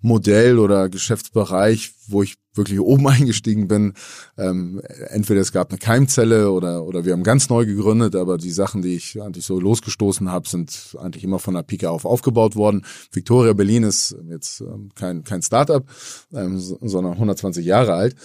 [0.00, 3.94] Geschäftsmodell oder Geschäftsbereich, wo ich wirklich oben eingestiegen bin.
[4.36, 8.50] Ähm, entweder es gab eine Keimzelle oder, oder wir haben ganz neu gegründet, aber die
[8.50, 12.56] Sachen, die ich eigentlich so losgestoßen habe, sind eigentlich immer von der Pike auf aufgebaut
[12.56, 12.84] worden.
[13.12, 15.84] Victoria Berlin ist jetzt ähm, kein, kein Startup,
[16.32, 18.16] ähm, sondern 120 Jahre alt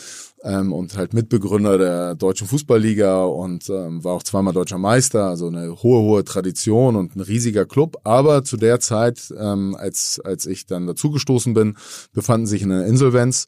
[0.46, 5.48] ähm, und halt Mitbegründer der Deutschen Fußballliga und ähm, war auch zweimal deutscher Meister, also
[5.48, 7.98] eine hohe, hohe Tradition und ein riesiger Club.
[8.04, 11.65] Aber zu der Zeit, ähm, als, als ich dann dazugestoßen bin,
[12.14, 13.48] befanden sich in einer Insolvenz.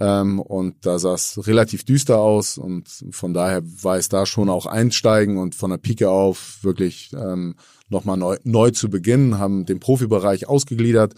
[0.00, 4.48] Ähm, und da sah es relativ düster aus und von daher war es da schon
[4.48, 7.54] auch einsteigen und von der Pike auf wirklich ähm,
[7.88, 11.14] nochmal neu, neu zu beginnen, haben den Profibereich ausgegliedert,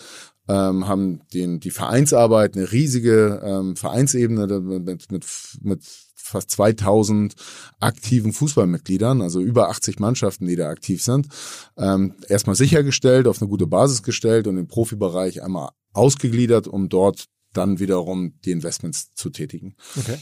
[0.49, 5.27] ähm, haben den, die Vereinsarbeit, eine riesige ähm, Vereinsebene mit, mit,
[5.63, 5.83] mit
[6.25, 7.35] fast 2000
[7.81, 11.29] aktiven Fußballmitgliedern, also über 80 Mannschaften, die da aktiv sind,
[11.77, 17.27] ähm, erstmal sichergestellt, auf eine gute Basis gestellt und den Profibereich einmal ausgegliedert, um dort
[17.53, 19.77] dann wiederum die Investments zu tätigen.
[19.97, 20.19] Okay.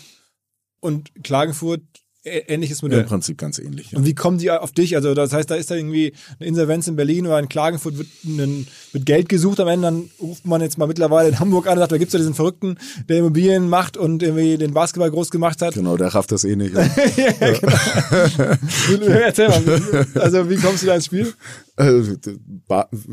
[0.80, 1.82] Und Klagenfurt
[2.24, 3.00] ähnliches Modell.
[3.00, 3.92] Im Prinzip ganz ähnlich.
[3.92, 3.98] Ja.
[3.98, 4.94] Und wie kommen die auf dich?
[4.96, 8.08] Also das heißt, da ist da irgendwie eine Insolvenz in Berlin oder in Klagenfurt wird,
[8.24, 11.74] ein, wird Geld gesucht am Ende, dann ruft man jetzt mal mittlerweile in Hamburg an
[11.74, 15.30] und sagt, da gibt's ja diesen Verrückten, der Immobilien macht und irgendwie den Basketball groß
[15.30, 15.74] gemacht hat.
[15.74, 16.74] Genau, der rafft das eh nicht.
[16.74, 16.82] ja,
[18.88, 19.06] genau.
[19.06, 21.32] Erzähl mal, also wie kommst du da ins Spiel?
[21.74, 22.12] Also,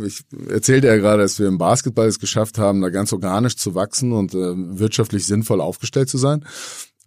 [0.06, 3.74] ich erzählte ja gerade, dass wir im Basketball es geschafft haben, da ganz organisch zu
[3.74, 6.46] wachsen und äh, wirtschaftlich sinnvoll aufgestellt zu sein.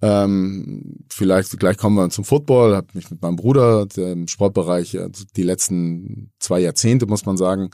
[0.02, 2.74] Ähm, vielleicht gleich kommen wir zum Football.
[2.74, 7.36] Habe mich mit meinem Bruder, der im Sportbereich also die letzten zwei Jahrzehnte muss man
[7.36, 7.70] sagen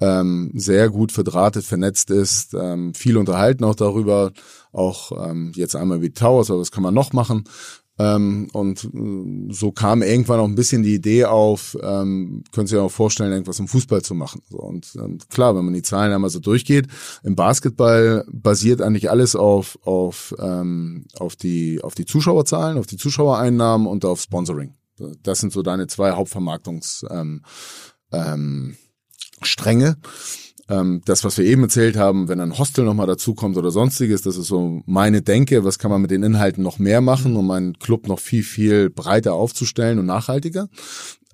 [0.00, 4.32] ähm, sehr gut verdrahtet, vernetzt ist, ähm, viel unterhalten auch darüber.
[4.72, 7.44] Auch ähm, jetzt einmal wie Towers, aber was kann man noch machen?
[8.00, 12.78] Ähm, und äh, so kam irgendwann auch ein bisschen die Idee auf, ähm, Sie sich
[12.78, 14.40] auch vorstellen, irgendwas im Fußball zu machen.
[14.48, 16.86] So, und ähm, klar, wenn man die Zahlen einmal so durchgeht,
[17.24, 22.96] im Basketball basiert eigentlich alles auf, auf, ähm, auf, die, auf die Zuschauerzahlen, auf die
[22.96, 24.74] Zuschauereinnahmen und auf Sponsoring.
[25.22, 27.42] Das sind so deine zwei Hauptvermarktungs ähm,
[28.12, 28.76] ähm,
[30.70, 34.36] ähm, das, was wir eben erzählt haben, wenn ein Hostel nochmal dazukommt oder sonstiges, das
[34.36, 37.78] ist so meine Denke, was kann man mit den Inhalten noch mehr machen, um meinen
[37.78, 40.68] Club noch viel, viel breiter aufzustellen und nachhaltiger.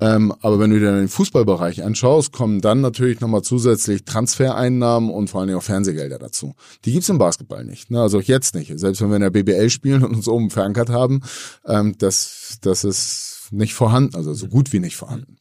[0.01, 5.31] Ähm, aber wenn du dir den Fußballbereich anschaust, kommen dann natürlich nochmal zusätzlich Transfereinnahmen und
[5.31, 6.55] vor allen Dingen auch Fernsehgelder dazu.
[6.85, 7.91] Die gibt's im Basketball nicht.
[7.91, 8.01] Ne?
[8.01, 8.79] Also jetzt nicht.
[8.79, 11.23] Selbst wenn wir in der BBL spielen und uns oben verankert haben,
[11.67, 15.39] ähm, das, das ist nicht vorhanden, also so gut wie nicht vorhanden.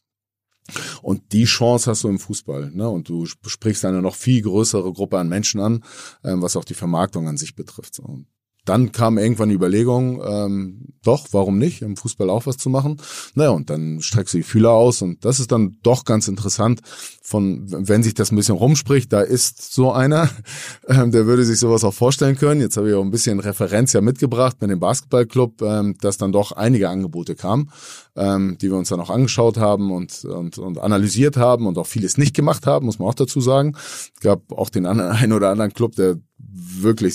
[1.02, 2.70] Und die Chance hast du im Fußball.
[2.70, 2.88] Ne?
[2.88, 5.84] Und du sprichst eine noch viel größere Gruppe an Menschen an,
[6.24, 7.98] ähm, was auch die Vermarktung an sich betrifft.
[7.98, 8.26] Und
[8.68, 12.96] dann kam irgendwann die Überlegung, ähm, doch, warum nicht, im Fußball auch was zu machen.
[13.34, 16.80] Naja, und dann streckst du die Fühler aus und das ist dann doch ganz interessant,
[17.22, 20.28] von wenn sich das ein bisschen rumspricht, da ist so einer,
[20.88, 22.60] ähm, der würde sich sowas auch vorstellen können.
[22.60, 26.32] Jetzt habe ich auch ein bisschen Referenz ja mitgebracht mit dem Basketballclub, ähm, dass dann
[26.32, 27.70] doch einige Angebote kamen,
[28.16, 31.86] ähm, die wir uns dann auch angeschaut haben und, und, und analysiert haben und auch
[31.86, 33.76] vieles nicht gemacht haben, muss man auch dazu sagen.
[33.76, 37.14] Es gab auch den einen oder anderen Club, der wirklich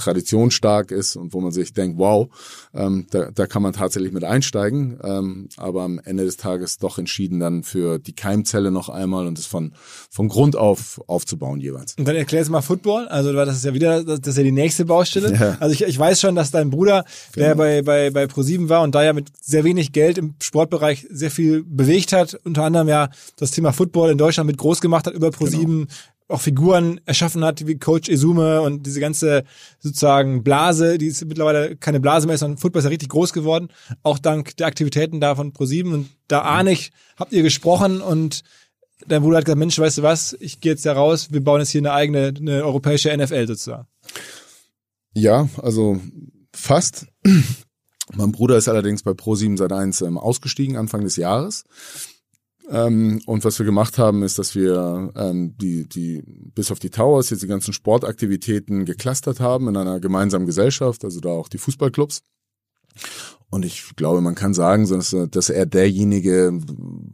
[0.00, 2.28] traditionsstark ist und wo man sich denkt, wow,
[2.74, 4.98] ähm, da, da kann man tatsächlich mit einsteigen.
[5.02, 9.38] Ähm, aber am Ende des Tages doch entschieden dann für die Keimzelle noch einmal und
[9.38, 9.72] es von,
[10.10, 11.94] von Grund auf aufzubauen jeweils.
[11.98, 13.08] Und dann erklär jetzt mal Football.
[13.08, 15.34] Also das ist ja wieder, das ist ja die nächste Baustelle.
[15.34, 15.56] Ja.
[15.60, 17.46] Also ich, ich weiß schon, dass dein Bruder, genau.
[17.46, 21.06] der bei, bei, bei ProSieben war und da ja mit sehr wenig Geld im Sportbereich
[21.10, 25.06] sehr viel bewegt hat, unter anderem ja das Thema Football in Deutschland mit groß gemacht
[25.06, 25.94] hat über ProSieben, genau
[26.30, 29.44] auch Figuren erschaffen hat, wie Coach Izume und diese ganze
[29.78, 33.68] sozusagen Blase, die ist mittlerweile keine Blase mehr, sondern Football ist ja richtig groß geworden,
[34.02, 38.42] auch dank der Aktivitäten da von ProSieben und da ahne ich, habt ihr gesprochen und
[39.06, 41.60] dein Bruder hat gesagt, Mensch, weißt du was, ich gehe jetzt da raus, wir bauen
[41.60, 43.86] jetzt hier eine eigene, eine europäische NFL sozusagen.
[45.14, 46.00] Ja, also
[46.54, 47.06] fast.
[48.14, 51.64] mein Bruder ist allerdings bei Pro7 seit 1 ähm, ausgestiegen, Anfang des Jahres.
[52.70, 56.22] Ähm, und was wir gemacht haben, ist, dass wir ähm, die, die
[56.54, 61.20] bis auf die Towers jetzt die ganzen Sportaktivitäten geclustert haben in einer gemeinsamen Gesellschaft, also
[61.20, 62.20] da auch die Fußballclubs.
[63.52, 66.52] Und ich glaube, man kann sagen, dass, er derjenige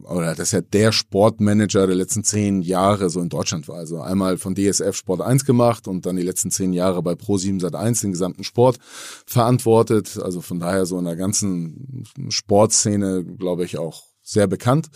[0.03, 3.77] oder dass er der Sportmanager der letzten zehn Jahre so in Deutschland war.
[3.77, 7.59] Also einmal von DSF Sport 1 gemacht und dann die letzten zehn Jahre bei Pro7
[7.59, 8.77] Sat 1 den gesamten Sport
[9.25, 10.19] verantwortet.
[10.21, 14.89] Also von daher so in der ganzen Sportszene, glaube ich, auch sehr bekannt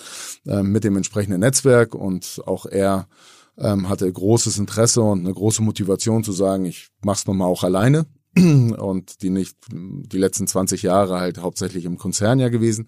[0.45, 3.07] äh, mit dem entsprechenden Netzwerk und auch er
[3.57, 8.05] ähm, hatte großes Interesse und eine große Motivation zu sagen, ich mach's nochmal auch alleine
[8.36, 12.88] und die nicht die letzten 20 Jahre halt hauptsächlich im Konzern ja gewesen.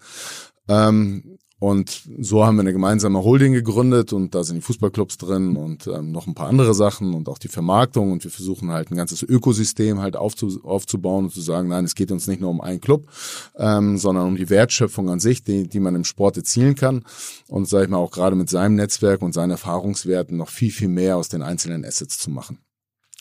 [0.68, 5.56] Ähm, und so haben wir eine gemeinsame Holding gegründet und da sind die Fußballclubs drin
[5.56, 8.90] und ähm, noch ein paar andere Sachen und auch die Vermarktung und wir versuchen halt
[8.90, 12.50] ein ganzes Ökosystem halt aufzu aufzubauen und zu sagen, nein, es geht uns nicht nur
[12.50, 13.08] um einen Club,
[13.56, 17.02] ähm, sondern um die Wertschöpfung an sich, die, die man im Sport erzielen kann
[17.48, 20.88] und sage ich mal auch gerade mit seinem Netzwerk und seinen Erfahrungswerten noch viel, viel
[20.88, 22.58] mehr aus den einzelnen Assets zu machen.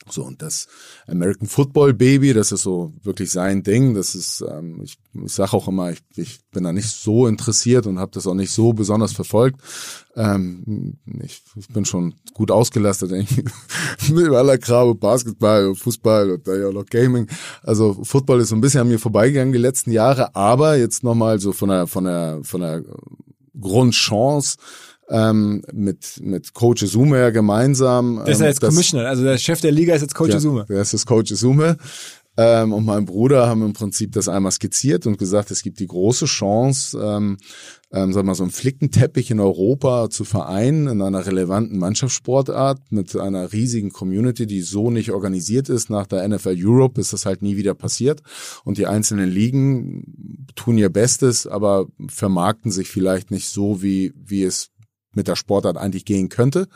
[0.09, 0.67] So, und das
[1.07, 3.93] American Football Baby, das ist so wirklich sein Ding.
[3.93, 7.87] Das ist, ähm, ich, ich sage auch immer, ich, ich bin da nicht so interessiert
[7.87, 9.61] und habe das auch nicht so besonders verfolgt.
[10.15, 13.11] Ähm, ich, ich bin schon gut ausgelastet,
[14.11, 17.27] mit aller Grabe, Basketball, Fußball und da ja noch Gaming.
[17.61, 21.39] Also Football ist so ein bisschen an mir vorbeigegangen die letzten Jahre, aber jetzt nochmal
[21.39, 22.83] so von der, von der, von der
[23.59, 24.57] Grundchance,
[25.13, 28.23] ähm, mit, mit Coach Izume ja gemeinsam.
[28.25, 30.31] Der ist ja ähm, jetzt das, Commissioner, also der Chef der Liga ist jetzt Coach
[30.31, 30.65] ja, Izume.
[30.67, 31.77] Der ist das Coach Izume.
[32.35, 35.85] ähm, und mein Bruder haben im Prinzip das einmal skizziert und gesagt, es gibt die
[35.85, 37.37] große Chance, ähm,
[37.91, 43.15] ähm, sag mal, so einen Flickenteppich in Europa zu vereinen in einer relevanten Mannschaftssportart mit
[43.15, 45.91] einer riesigen Community, die so nicht organisiert ist.
[45.91, 48.23] Nach der NFL Europe ist das halt nie wieder passiert.
[48.63, 54.41] Und die einzelnen Ligen tun ihr Bestes, aber vermarkten sich vielleicht nicht so, wie, wie
[54.41, 54.72] es
[55.15, 56.67] mit der Sportart eigentlich gehen könnte.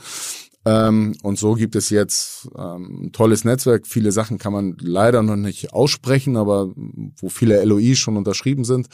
[0.66, 3.88] Ähm, und so gibt es jetzt ähm, ein tolles Netzwerk.
[3.88, 8.88] Viele Sachen kann man leider noch nicht aussprechen, aber wo viele LOIs schon unterschrieben sind.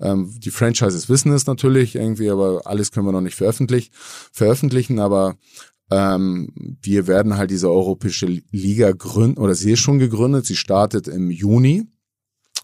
[0.00, 3.90] Ähm, die Franchises wissen es natürlich irgendwie, aber alles können wir noch nicht veröffentlichen.
[3.92, 5.36] veröffentlichen aber
[5.92, 10.46] ähm, wir werden halt diese europäische Liga gründen, oder sie ist schon gegründet.
[10.46, 11.86] Sie startet im Juni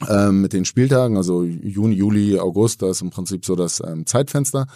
[0.08, 4.06] ähm, mit den Spieltagen, also Juni, Juli, August, da ist im Prinzip so das ähm,
[4.06, 4.66] Zeitfenster.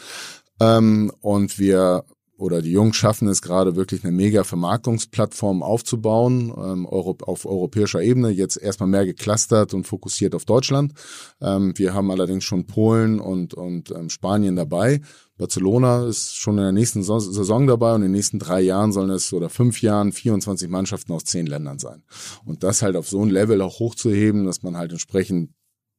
[0.61, 2.04] Ähm, und wir
[2.40, 8.30] oder die Jungs schaffen es gerade wirklich eine mega Vermarktungsplattform aufzubauen ähm, auf europäischer Ebene.
[8.30, 10.94] Jetzt erstmal mehr geclustert und fokussiert auf Deutschland.
[11.42, 15.02] Ähm, wir haben allerdings schon Polen und, und ähm, Spanien dabei.
[15.36, 19.11] Barcelona ist schon in der nächsten Saison dabei und in den nächsten drei Jahren sollen
[19.11, 22.02] es oder fünf Jahren 24 Mannschaften aus zehn Ländern sein.
[22.46, 25.50] Und das halt auf so ein Level auch hochzuheben, dass man halt entsprechend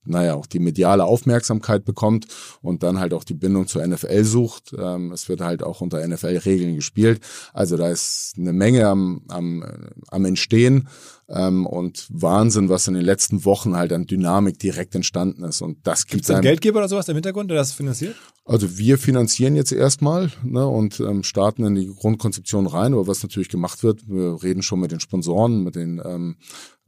[0.03, 2.27] naja, auch die mediale Aufmerksamkeit bekommt
[2.61, 4.73] und dann halt auch die Bindung zur NFL sucht.
[4.77, 7.21] Ähm, es wird halt auch unter NFL-Regeln gespielt.
[7.53, 9.63] Also da ist eine Menge am, am,
[10.07, 10.87] am Entstehen
[11.29, 15.61] ähm, und Wahnsinn, was in den letzten Wochen halt an Dynamik direkt entstanden ist.
[15.61, 18.15] Und das gibt es einen Geldgeber oder sowas im Hintergrund, der das finanziert?
[18.43, 22.93] Also wir finanzieren jetzt erstmal ne, und ähm, starten in die Grundkonzeption rein.
[22.93, 26.37] Aber was natürlich gemacht wird, wir reden schon mit den Sponsoren, mit den ähm,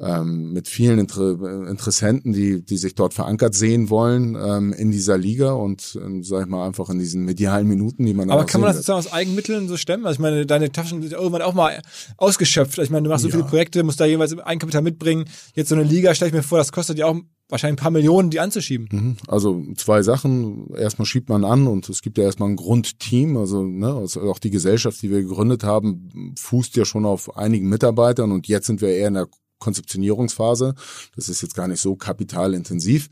[0.03, 5.17] ähm, mit vielen Inter Interessenten, die die sich dort verankert sehen wollen ähm, in dieser
[5.17, 8.29] Liga und ähm, sag ich mal einfach in diesen medialen Minuten, die man.
[8.29, 10.05] Aber kann man das sozusagen aus Eigenmitteln so stemmen?
[10.05, 11.81] Also ich meine, deine Taschen sind irgendwann auch mal
[12.17, 12.77] ausgeschöpft.
[12.79, 13.35] Ich meine, du machst so ja.
[13.35, 15.25] viele Projekte, musst da jeweils Eigenkapital mitbringen.
[15.55, 17.15] Jetzt so eine Liga, stelle ich mir vor, das kostet ja auch
[17.49, 18.87] wahrscheinlich ein paar Millionen, die anzuschieben.
[18.91, 19.17] Mhm.
[19.27, 20.73] Also zwei Sachen.
[20.75, 23.37] Erstmal schiebt man an und es gibt ja erstmal ein Grundteam.
[23.37, 27.69] Also, ne, also auch die Gesellschaft, die wir gegründet haben, fußt ja schon auf einigen
[27.69, 29.27] Mitarbeitern und jetzt sind wir eher in der
[29.63, 30.75] Konzeptionierungsphase.
[31.15, 33.09] Das ist jetzt gar nicht so kapitalintensiv.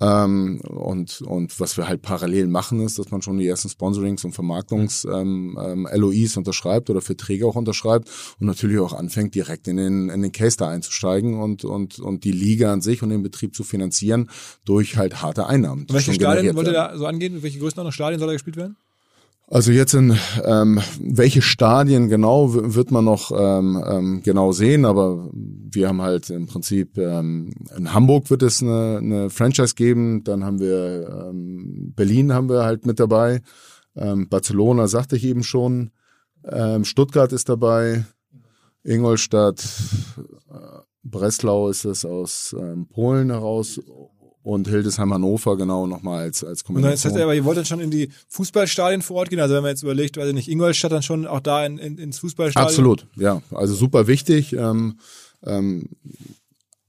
[0.00, 4.24] Ähm, und, und was wir halt parallel machen, ist, dass man schon die ersten Sponsorings
[4.24, 9.76] und Vermarktungs-LOIs ähm, ähm, unterschreibt oder Verträge auch unterschreibt und natürlich auch anfängt, direkt in
[9.76, 13.22] den, in den Case da einzusteigen und, und, und die Liga an sich und den
[13.22, 14.30] Betrieb zu finanzieren
[14.64, 15.82] durch halt harte Einnahmen.
[15.82, 17.42] Und welche Stadien wollt ihr da so angehen?
[17.42, 18.76] Welche Größenordnung Stadien soll da gespielt werden?
[19.46, 25.30] Also jetzt in ähm, welche Stadien genau wird man noch ähm, ähm, genau sehen, aber
[25.34, 30.44] wir haben halt im Prinzip ähm, in Hamburg wird es eine, eine Franchise geben, dann
[30.44, 33.42] haben wir ähm, Berlin haben wir halt mit dabei,
[33.96, 35.90] ähm, Barcelona sagte ich eben schon,
[36.44, 38.06] ähm, Stuttgart ist dabei,
[38.82, 39.62] Ingolstadt,
[40.50, 43.78] äh, Breslau ist es aus ähm, Polen heraus
[44.44, 46.92] und Hildesheim Hannover genau nochmal als, als Kombination.
[46.92, 49.40] Und das heißt aber, ihr wollt dann schon in die Fußballstadien vor Ort gehen?
[49.40, 51.96] Also wenn man jetzt überlegt, weiß ich nicht, Ingolstadt dann schon auch da in, in,
[51.96, 52.68] ins Fußballstadion?
[52.68, 53.42] Absolut, ja.
[53.52, 54.52] Also super wichtig.
[54.52, 54.98] Ähm,
[55.44, 55.88] ähm,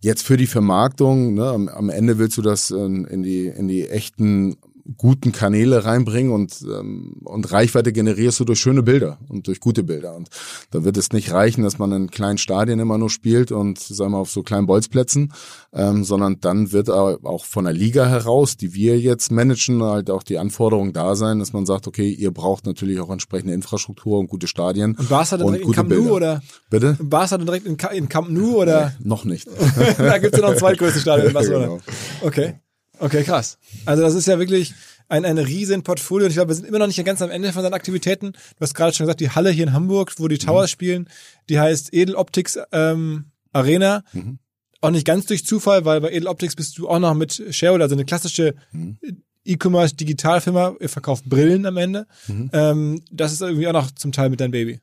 [0.01, 3.69] jetzt für die Vermarktung, ne, am, am Ende willst du das in, in, die, in
[3.69, 4.57] die echten
[4.97, 9.83] guten Kanäle reinbringen und, ähm, und Reichweite generierst du durch schöne Bilder und durch gute
[9.83, 10.15] Bilder.
[10.15, 10.29] Und
[10.71, 14.11] da wird es nicht reichen, dass man in kleinen Stadien immer nur spielt und sagen
[14.11, 15.33] wir auf so kleinen Bolzplätzen,
[15.73, 20.23] ähm, sondern dann wird auch von der Liga heraus, die wir jetzt managen, halt auch
[20.23, 24.27] die Anforderung da sein, dass man sagt, okay, ihr braucht natürlich auch entsprechende Infrastruktur und
[24.27, 24.95] gute Stadien.
[24.95, 26.41] Und Barca dann direkt in Camp Nou oder?
[26.69, 26.97] Bitte?
[27.01, 28.93] Barca dann direkt in, Camp Nou oder?
[28.99, 29.47] Nee, noch nicht.
[29.97, 31.65] da gibt's ja noch ein zweitgrößtes Stadion in Barcelona.
[31.65, 31.79] Genau.
[32.21, 32.55] Okay.
[32.99, 33.57] Okay, krass.
[33.85, 34.73] Also das ist ja wirklich
[35.07, 36.25] ein, ein riesen Portfolio.
[36.25, 38.31] Und ich glaube, wir sind immer noch nicht ganz am Ende von seinen Aktivitäten.
[38.31, 40.73] Du hast gerade schon gesagt, die Halle hier in Hamburg, wo die Towers mhm.
[40.73, 41.09] spielen,
[41.49, 44.03] die heißt Edeloptics ähm, Arena.
[44.13, 44.39] Mhm.
[44.81, 47.95] Auch nicht ganz durch Zufall, weil bei Edeloptics bist du auch noch mit Shareholder, also
[47.95, 48.97] eine klassische mhm.
[49.45, 52.07] E-Commerce Digitalfirma, ihr verkauft Brillen am Ende.
[52.27, 52.49] Mhm.
[52.51, 54.79] Ähm, das ist irgendwie auch noch zum Teil mit deinem Baby.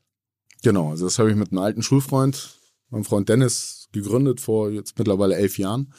[0.62, 2.58] Genau, also das habe ich mit einem alten Schulfreund,
[2.90, 5.92] meinem Freund Dennis, gegründet vor jetzt mittlerweile elf Jahren.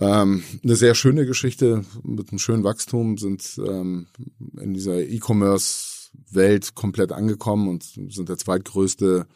[0.00, 4.06] Ähm, eine sehr schöne Geschichte mit einem schönen Wachstum, sind ähm,
[4.60, 9.26] in dieser E-Commerce-Welt komplett angekommen und sind der zweitgrößte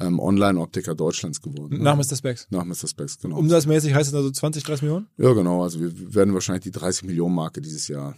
[0.00, 1.82] ähm, Online-Optiker Deutschlands geworden.
[1.82, 2.16] Nach Mr.
[2.16, 2.48] Specs?
[2.50, 2.88] Nach Mr.
[2.88, 3.38] Specs, genau.
[3.38, 5.06] Umsatzmäßig heißt es also 20, 30 Millionen?
[5.18, 5.62] Ja, genau.
[5.62, 8.16] Also wir werden wahrscheinlich die 30 Millionen Marke dieses Jahr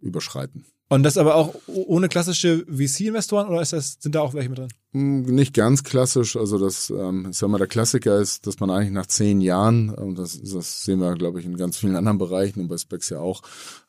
[0.00, 0.64] überschreiten.
[0.90, 4.58] Und das aber auch ohne klassische VC-Investoren oder ist das, sind da auch welche mit
[4.58, 4.68] drin?
[4.92, 6.34] Hm, nicht ganz klassisch.
[6.34, 9.90] Also das, ähm, ich sag mal, der Klassiker ist, dass man eigentlich nach zehn Jahren,
[9.90, 13.10] und das, das sehen wir, glaube ich, in ganz vielen anderen Bereichen und bei Specs
[13.10, 13.42] ja auch,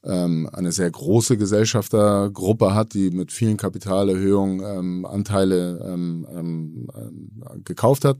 [0.04, 7.60] ähm, eine sehr große Gesellschaftergruppe hat, die mit vielen Kapitalerhöhungen ähm, Anteile ähm, ähm, äh,
[7.64, 8.18] gekauft hat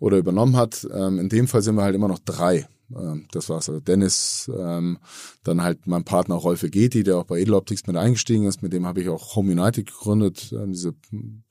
[0.00, 0.84] oder übernommen hat.
[0.92, 2.66] Ähm, in dem Fall sind wir halt immer noch drei.
[2.96, 3.68] Ähm, das war's.
[3.68, 4.98] Also Dennis, ähm,
[5.44, 8.62] dann halt mein Partner Rolf Geti, der auch bei Edeloptics mit eingestiegen ist.
[8.62, 10.94] Mit dem habe ich auch Home United gegründet, äh, diese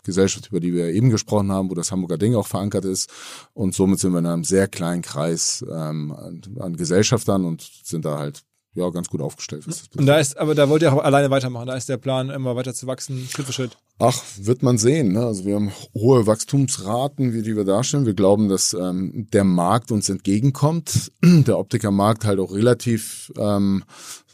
[0.04, 3.10] Gesellschaft, über die wir eben gesprochen haben, wo das Hamburger Ding auch verankert ist.
[3.54, 8.06] Und somit sind wir in einem sehr kleinen Kreis ähm, an, an Gesellschaftern und sind
[8.06, 8.44] da halt
[8.76, 9.66] ja, ganz gut aufgestellt.
[9.98, 11.68] Und da ist, aber da wollt ihr auch alleine weitermachen.
[11.68, 13.78] Da ist der Plan, immer weiter zu wachsen, Schritt für Schritt.
[13.98, 15.14] Ach, wird man sehen.
[15.14, 15.26] Ne?
[15.26, 18.06] Also wir haben hohe Wachstumsraten, wie die wir darstellen.
[18.06, 21.12] Wir glauben, dass ähm, der Markt uns entgegenkommt.
[21.24, 23.84] Der Optikermarkt halt auch relativ ähm,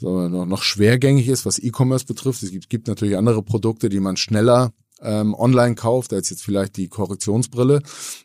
[0.01, 2.43] noch, noch schwergängig ist, was E-Commerce betrifft.
[2.43, 4.71] Es gibt, gibt natürlich andere Produkte, die man schneller
[5.01, 7.81] ähm, online kauft, als jetzt vielleicht die Korrektionsbrille.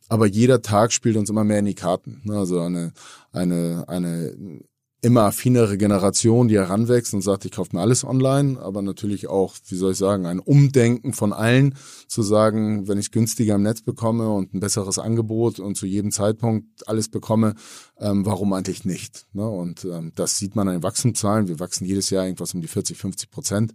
[0.08, 2.20] Aber jeder Tag spielt uns immer mehr in die Karten.
[2.24, 2.36] Ne?
[2.36, 2.92] Also eine,
[3.32, 4.60] eine, eine
[5.02, 9.54] immer affinere Generation, die heranwächst und sagt, ich kaufe mir alles online, aber natürlich auch,
[9.68, 11.74] wie soll ich sagen, ein Umdenken von allen,
[12.06, 16.10] zu sagen, wenn ich günstiger im Netz bekomme und ein besseres Angebot und zu jedem
[16.10, 17.54] Zeitpunkt alles bekomme,
[17.98, 19.26] ähm, warum eigentlich nicht?
[19.32, 19.48] Ne?
[19.48, 21.48] Und ähm, das sieht man an den Wachstumszahlen.
[21.48, 23.72] Wir wachsen jedes Jahr irgendwas um die 40, 50 Prozent.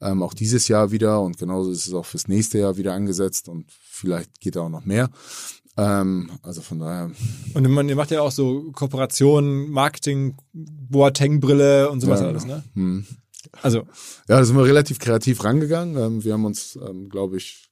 [0.00, 3.48] Ähm, auch dieses Jahr wieder und genauso ist es auch fürs nächste Jahr wieder angesetzt
[3.48, 5.10] und vielleicht geht da auch noch mehr.
[5.76, 7.10] Ähm, also von daher.
[7.54, 12.62] Und man, ihr macht ja auch so Kooperationen, Marketing, Boateng-Brille und sowas ja, alles, ne?
[12.74, 13.06] Hm.
[13.62, 13.78] Also.
[14.28, 15.96] Ja, da sind wir relativ kreativ rangegangen.
[15.96, 17.70] Ähm, wir haben uns, ähm, glaube ich,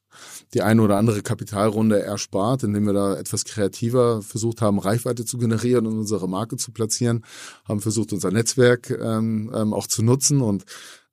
[0.55, 5.39] die eine oder andere Kapitalrunde erspart, indem wir da etwas kreativer versucht haben, Reichweite zu
[5.39, 7.25] generieren und unsere Marke zu platzieren,
[7.65, 10.65] haben versucht, unser Netzwerk ähm, auch zu nutzen und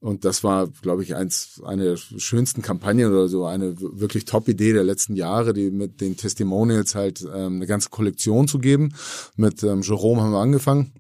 [0.02, 4.72] und das war, glaube ich, eins, eine der schönsten Kampagnen oder so, eine wirklich Top-Idee
[4.72, 8.94] der letzten Jahre, die mit den Testimonials halt ähm, eine ganze Kollektion zu geben.
[9.36, 10.94] Mit ähm, Jerome haben wir angefangen.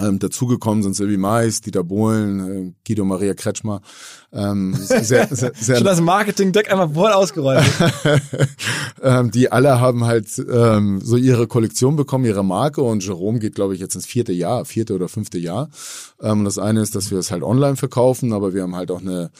[0.00, 3.80] Ähm, dazugekommen sind Silvi Mais, Dieter Bohlen, äh, Guido Maria Kretschmer.
[4.32, 7.64] Ähm, sehr, sehr, sehr Schon das Marketing-Deck einmal voll ausgeräumt.
[9.02, 13.54] ähm, die alle haben halt ähm, so ihre Kollektion bekommen, ihre Marke und Jerome geht,
[13.54, 15.70] glaube ich, jetzt ins vierte Jahr, vierte oder fünfte Jahr.
[16.20, 19.00] Ähm, das eine ist, dass wir es halt online verkaufen, aber wir haben halt auch
[19.00, 19.30] eine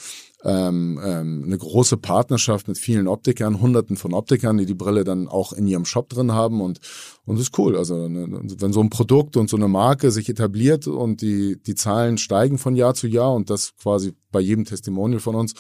[0.47, 5.27] ähm, ähm, eine große Partnerschaft mit vielen Optikern, hunderten von Optikern, die die Brille dann
[5.27, 6.79] auch in ihrem Shop drin haben und
[7.25, 7.77] und das ist cool.
[7.77, 8.29] Also ne,
[8.59, 12.59] wenn so ein Produkt und so eine Marke sich etabliert und die die Zahlen steigen
[12.59, 15.55] von Jahr zu Jahr und das quasi bei jedem Testimonial von uns,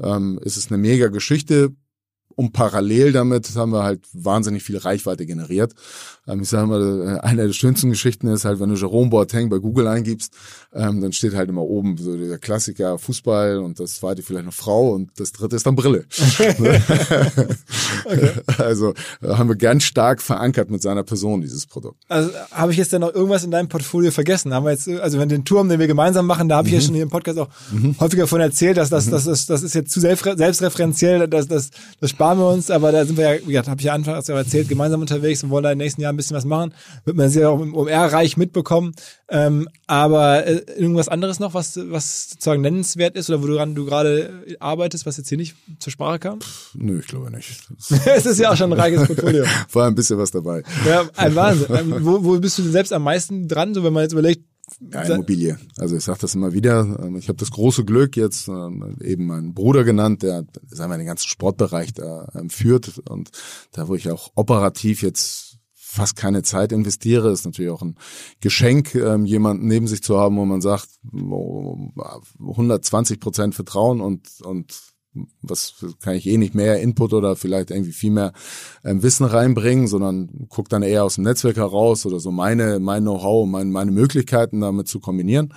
[0.00, 1.76] ähm, ist es eine mega Geschichte
[2.34, 5.74] und parallel damit haben wir halt wahnsinnig viel Reichweite generiert.
[6.28, 9.48] Ähm, ich sage mal, äh, eine der schönsten Geschichten ist halt, wenn du Jerome Boateng
[9.48, 10.32] bei Google eingibst,
[10.72, 14.54] ähm, dann steht halt immer oben so der Klassiker Fußball und das zweite vielleicht noch
[14.54, 16.04] Frau und das dritte ist dann Brille.
[18.04, 18.30] okay.
[18.58, 21.96] Also äh, haben wir ganz stark verankert mit seiner Person dieses Produkt.
[22.08, 24.54] Also habe ich jetzt dann noch irgendwas in deinem Portfolio vergessen?
[24.54, 26.80] Haben wir jetzt, also wenn den Turm, den wir gemeinsam machen, da habe ich mhm.
[26.80, 27.96] ja schon hier im Podcast auch mhm.
[27.98, 29.12] häufiger von erzählt, dass das, mhm.
[29.12, 31.70] das, das, das ist jetzt zu selbstreferenziell, dass das,
[32.00, 34.28] das sparen wir uns, aber da sind wir ja, wie gesagt, habe ich ja anfangs
[34.28, 36.74] erzählt, gemeinsam unterwegs und wollen da im nächsten Jahr ein bisschen was machen.
[37.04, 38.94] Wird man sehr auch im OMR-Reich mitbekommen.
[39.28, 44.44] Ähm, aber äh, irgendwas anderes noch, was, was sozusagen nennenswert ist oder woran du gerade
[44.60, 46.40] arbeitest, was jetzt hier nicht zur Sprache kam?
[46.40, 47.50] Pff, nö, ich glaube nicht.
[48.06, 49.44] es ist ja auch schon ein reiches Portfolio.
[49.72, 50.62] War ein bisschen was dabei.
[50.86, 51.66] Ja, ein Wahnsinn.
[51.74, 54.44] Ähm, wo, wo bist du denn selbst am meisten dran, so wenn man jetzt überlegt,
[54.80, 55.58] ja, Immobilie.
[55.78, 56.98] Also ich sage das immer wieder.
[57.02, 60.98] Ähm, ich habe das große Glück, jetzt ähm, eben meinen Bruder genannt, der sagen wir,
[60.98, 63.30] den ganzen Sportbereich da ähm, führt und
[63.72, 65.51] da, wo ich auch operativ jetzt
[65.92, 67.96] fast keine Zeit investiere, ist natürlich auch ein
[68.40, 74.92] Geschenk, jemanden neben sich zu haben, wo man sagt, 120 Prozent Vertrauen und und
[75.42, 78.32] was kann ich eh nicht mehr Input oder vielleicht irgendwie viel mehr
[78.84, 83.02] ähm, Wissen reinbringen, sondern guck dann eher aus dem Netzwerk heraus oder so meine, mein
[83.02, 85.52] Know-how, mein, meine Möglichkeiten damit zu kombinieren.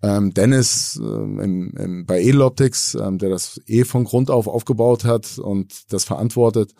[0.00, 5.04] Ähm, Dennis ähm, im, im, bei Edeloptics, ähm, der das eh von Grund auf aufgebaut
[5.04, 6.72] hat und das verantwortet,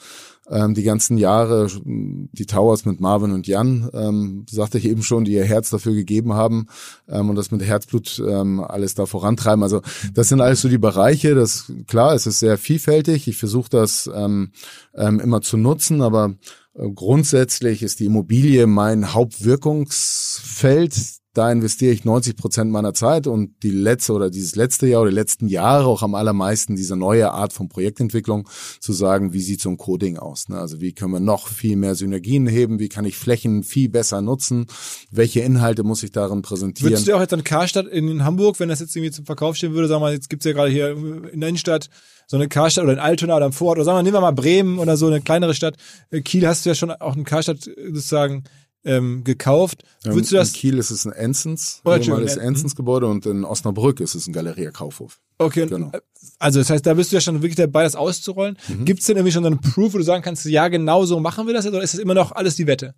[0.50, 5.24] ähm, die ganzen Jahre, die Towers mit Marvin und Jan, ähm, sagte ich eben schon,
[5.24, 6.66] die ihr Herz dafür gegeben haben
[7.08, 9.62] ähm, und das mit Herzblut ähm, alles da vorantreiben.
[9.62, 9.82] Also
[10.14, 11.34] das sind alles so die Bereiche.
[11.34, 13.28] Das klar, es ist sehr vielfältig.
[13.28, 14.52] Ich versuche das ähm,
[14.94, 16.34] ähm, immer zu nutzen, aber
[16.74, 23.62] äh, grundsätzlich ist die Immobilie mein Hauptwirkungsfeld da investiere ich 90 Prozent meiner Zeit und
[23.62, 27.30] die letzte oder dieses letzte Jahr oder die letzten Jahre auch am allermeisten diese neue
[27.30, 28.48] Art von Projektentwicklung
[28.80, 30.48] zu sagen, wie sieht so ein Coding aus?
[30.48, 30.58] Ne?
[30.58, 32.78] Also wie können wir noch viel mehr Synergien heben?
[32.78, 34.66] Wie kann ich Flächen viel besser nutzen?
[35.10, 36.90] Welche Inhalte muss ich darin präsentieren?
[36.90, 39.74] Würdest du auch jetzt an Karstadt in Hamburg, wenn das jetzt irgendwie zum Verkauf stehen
[39.74, 41.88] würde, sagen wir mal, jetzt gibt's ja gerade hier in der Innenstadt
[42.26, 44.32] so eine Karstadt oder in Altona oder im Vorort oder sagen wir, nehmen wir mal
[44.32, 45.76] Bremen oder so eine kleinere Stadt.
[46.24, 48.44] Kiel hast du ja schon auch eine Karstadt sozusagen
[48.84, 49.82] ähm, gekauft.
[50.04, 50.48] Ähm, Würdest du das?
[50.48, 54.32] In Kiel ist es ein Enzens, Oh, ehemaliges Enzens-Gebäude und in Osnabrück ist es ein
[54.32, 55.20] Galeria Kaufhof.
[55.38, 55.90] Okay, Genau.
[55.92, 56.00] äh,
[56.38, 58.56] also das heißt, da bist du ja schon wirklich dabei, das auszurollen.
[58.68, 58.84] Mhm.
[58.84, 61.46] Gibt's denn irgendwie schon so einen Proof, wo du sagen kannst, ja, genau so machen
[61.46, 62.94] wir das jetzt, oder ist das immer noch alles die Wette?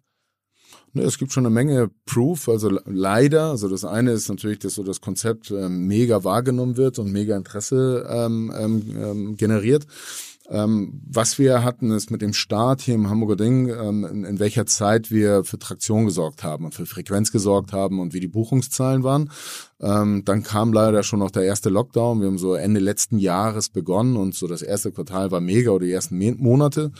[0.92, 3.50] Ne, es gibt schon eine Menge Proof, also le- leider.
[3.50, 7.36] Also das eine ist natürlich, dass so das Konzept ähm, mega wahrgenommen wird und mega
[7.36, 9.86] Interesse ähm, ähm, ähm, generiert.
[10.51, 14.38] Ähm, was wir hatten, ist mit dem Start hier im Hamburger Ding, ähm, in, in
[14.40, 18.26] welcher Zeit wir für Traktion gesorgt haben und für Frequenz gesorgt haben und wie die
[18.26, 19.30] Buchungszahlen waren.
[19.80, 22.20] Ähm, dann kam leider schon noch der erste Lockdown.
[22.20, 25.86] Wir haben so Ende letzten Jahres begonnen und so das erste Quartal war mega oder
[25.86, 26.90] die ersten Monate.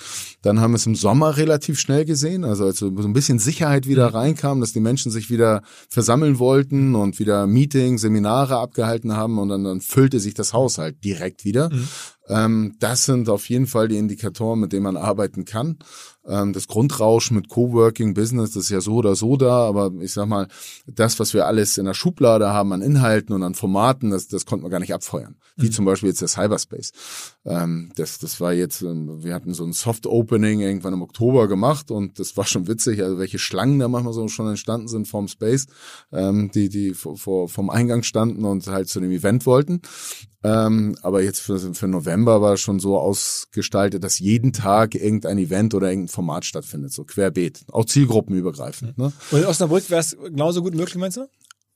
[0.43, 3.87] Dann haben wir es im Sommer relativ schnell gesehen, also als so ein bisschen Sicherheit
[3.87, 9.39] wieder reinkam, dass die Menschen sich wieder versammeln wollten und wieder Meetings, Seminare abgehalten haben
[9.39, 11.71] und dann, dann füllte sich das Haus halt direkt wieder.
[12.31, 15.79] Ähm, das sind auf jeden Fall die Indikatoren, mit denen man arbeiten kann.
[16.27, 20.13] Ähm, das Grundrauschen mit Coworking Business, das ist ja so oder so da, aber ich
[20.13, 20.47] sag mal,
[20.87, 24.47] das, was wir alles in der Schublade haben an Inhalten und an Formaten, das, das
[24.47, 25.37] konnten wir gar nicht abfeuern.
[25.57, 26.93] Wie zum Beispiel jetzt der Cyberspace.
[27.45, 31.49] Ähm, das, das war jetzt, ähm, wir hatten so ein Soft Opening irgendwann im Oktober
[31.49, 35.09] gemacht und das war schon witzig, also welche Schlangen da manchmal so schon entstanden sind
[35.09, 35.67] vom Space,
[36.13, 39.83] ähm, die, die vor, vor, vom Eingang standen und halt zu dem Event wollten.
[40.43, 45.39] Ähm, aber jetzt für, für November war es schon so ausgestaltet, dass jeden Tag irgendein
[45.39, 48.97] Event oder irgendein Format stattfindet, so querbeet, auch zielgruppenübergreifend.
[48.97, 49.13] Ne?
[49.31, 51.27] Und in Osnabrück wäre es genauso gut möglich, meinst du?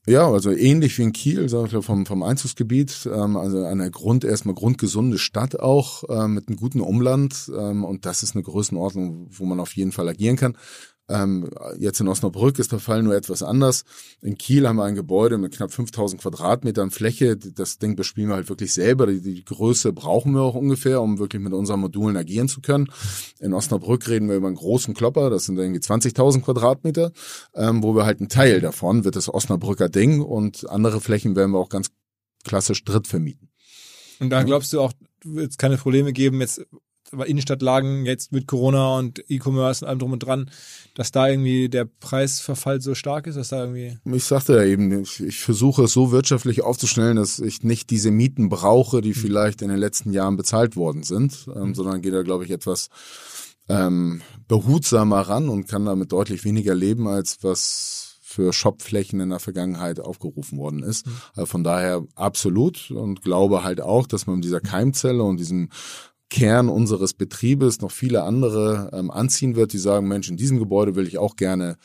[0.07, 4.23] Ja, also ähnlich wie in Kiel, sag ich, vom, vom Einzugsgebiet, ähm, also eine Grund,
[4.23, 9.29] erstmal grundgesunde Stadt auch, ähm, mit einem guten Umland ähm, und das ist eine Größenordnung,
[9.31, 10.57] wo man auf jeden Fall agieren kann.
[11.07, 13.83] Ähm, jetzt in Osnabrück ist der Fall nur etwas anders.
[14.21, 17.37] In Kiel haben wir ein Gebäude mit knapp 5000 Quadratmetern Fläche.
[17.37, 19.07] Das Ding bespielen wir halt wirklich selber.
[19.07, 22.87] Die, die Größe brauchen wir auch ungefähr, um wirklich mit unseren Modulen agieren zu können.
[23.39, 25.29] In Osnabrück reden wir über einen großen Klopper.
[25.29, 27.11] Das sind irgendwie 20.000 Quadratmeter,
[27.53, 31.51] ähm, wo wir halt einen Teil davon wird das Osnabrücker Ding und andere Flächen werden
[31.51, 31.91] wir auch ganz
[32.43, 33.49] klassisch dritt vermieten.
[34.19, 34.93] Und da glaubst du auch,
[35.23, 36.65] wird es keine Probleme geben, jetzt
[37.11, 40.49] Innenstadtlagen, jetzt mit Corona und E-Commerce und allem drum und dran,
[40.95, 43.97] dass da irgendwie der Preisverfall so stark ist, dass da irgendwie.
[44.05, 48.11] Ich sagte ja eben, ich, ich versuche es so wirtschaftlich aufzustellen, dass ich nicht diese
[48.11, 52.23] Mieten brauche, die vielleicht in den letzten Jahren bezahlt worden sind, ähm, sondern gehe da,
[52.23, 52.89] glaube ich, etwas
[53.69, 59.39] ähm, behutsamer ran und kann damit deutlich weniger leben, als was für Shopflächen in der
[59.39, 61.05] Vergangenheit aufgerufen worden ist.
[61.35, 65.69] Also von daher absolut und glaube halt auch, dass man mit dieser Keimzelle und diesem
[66.29, 70.95] Kern unseres Betriebes noch viele andere ähm, anziehen wird, die sagen, Mensch, in diesem Gebäude
[70.95, 71.77] will ich auch gerne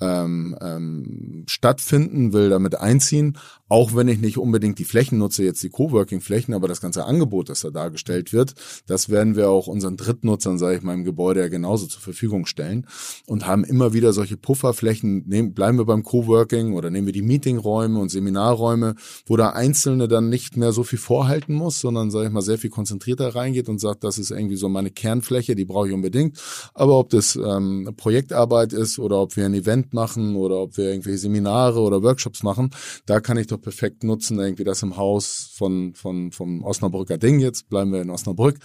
[0.00, 3.38] ähm, ähm, stattfinden, will damit einziehen,
[3.74, 7.48] auch wenn ich nicht unbedingt die Flächen nutze, jetzt die Coworking-Flächen, aber das ganze Angebot,
[7.48, 8.54] das da dargestellt wird,
[8.86, 12.46] das werden wir auch unseren Drittnutzern, sage ich mal, im Gebäude ja genauso zur Verfügung
[12.46, 12.86] stellen
[13.26, 17.22] und haben immer wieder solche Pufferflächen, nehmen, bleiben wir beim Coworking oder nehmen wir die
[17.22, 18.94] Meetingräume und Seminarräume,
[19.26, 22.58] wo der Einzelne dann nicht mehr so viel vorhalten muss, sondern, sage ich mal, sehr
[22.58, 26.40] viel konzentrierter reingeht und sagt, das ist irgendwie so meine Kernfläche, die brauche ich unbedingt.
[26.74, 30.90] Aber ob das ähm, Projektarbeit ist oder ob wir ein Event machen oder ob wir
[30.90, 32.70] irgendwelche Seminare oder Workshops machen,
[33.06, 37.40] da kann ich doch perfekt nutzen, irgendwie das im Haus von, von, vom Osnabrücker Ding
[37.40, 38.58] jetzt, bleiben wir in Osnabrück,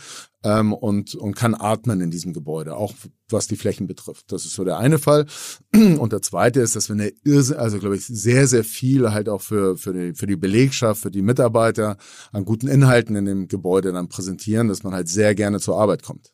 [0.44, 2.94] ähm, und, und kann atmen in diesem Gebäude, auch
[3.30, 4.32] was die Flächen betrifft.
[4.32, 5.26] Das ist so der eine Fall.
[5.74, 9.30] Und der zweite ist, dass wir eine Irrsinn, also glaube ich, sehr, sehr viel halt
[9.30, 11.98] auch für, für, die, für die Belegschaft, für die Mitarbeiter
[12.32, 16.04] an guten Inhalten in dem Gebäude dann präsentieren, dass man halt sehr gerne zur Arbeit
[16.04, 16.32] kommt.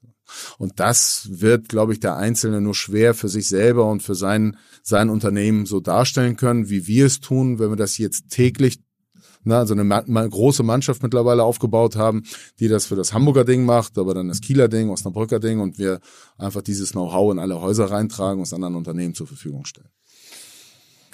[0.58, 4.58] Und das wird, glaube ich, der Einzelne nur schwer für sich selber und für sein,
[4.84, 8.80] sein Unternehmen so darstellen können, wie wir es tun, wenn wir das jetzt täglich
[9.48, 12.24] na, also eine ma ma große Mannschaft mittlerweile aufgebaut haben,
[12.60, 15.78] die das für das Hamburger Ding macht, aber dann das Kieler Ding, Osnabrücker Ding und
[15.78, 16.00] wir
[16.38, 19.90] einfach dieses Know-how in alle Häuser reintragen und es anderen Unternehmen zur Verfügung stellen.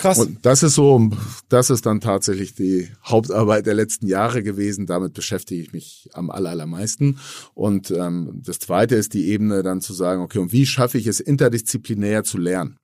[0.01, 0.17] Krass.
[0.17, 1.11] Und das ist so,
[1.47, 4.87] das ist dann tatsächlich die Hauptarbeit der letzten Jahre gewesen.
[4.87, 7.19] Damit beschäftige ich mich am aller, allermeisten.
[7.53, 11.05] Und ähm, das Zweite ist die Ebene dann zu sagen, okay, und wie schaffe ich
[11.05, 12.77] es interdisziplinär zu lernen?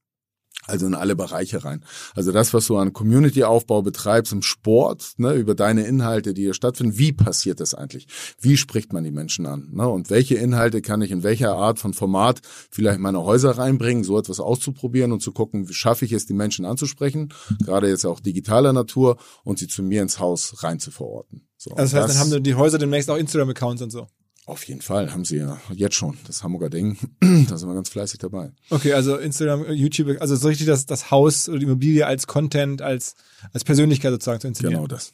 [0.68, 1.84] Also in alle Bereiche rein.
[2.15, 6.53] Also das, was du an Community-Aufbau betreibst im Sport, ne, über deine Inhalte, die hier
[6.53, 8.07] stattfinden, wie passiert das eigentlich?
[8.39, 9.70] Wie spricht man die Menschen an?
[9.72, 9.88] Ne?
[9.88, 14.03] Und welche Inhalte kann ich in welcher Art von Format vielleicht in meine Häuser reinbringen,
[14.03, 18.05] so etwas auszuprobieren und zu gucken, wie schaffe ich es, die Menschen anzusprechen, gerade jetzt
[18.05, 21.47] auch digitaler Natur und sie zu mir ins Haus rein zu verorten.
[21.57, 24.07] So, also das heißt, das, dann haben die Häuser demnächst auch Instagram-Accounts und so.
[24.48, 26.98] Auf jeden Fall haben sie ja jetzt schon das Hamburger Ding.
[27.20, 28.54] da sind wir ganz fleißig dabei.
[28.70, 32.82] Okay, also Instagram, YouTube, also so richtig das, das Haus oder die Immobilie als Content,
[32.82, 33.16] als,
[33.52, 34.84] als Persönlichkeit sozusagen zu inszenieren.
[34.84, 35.12] Genau das.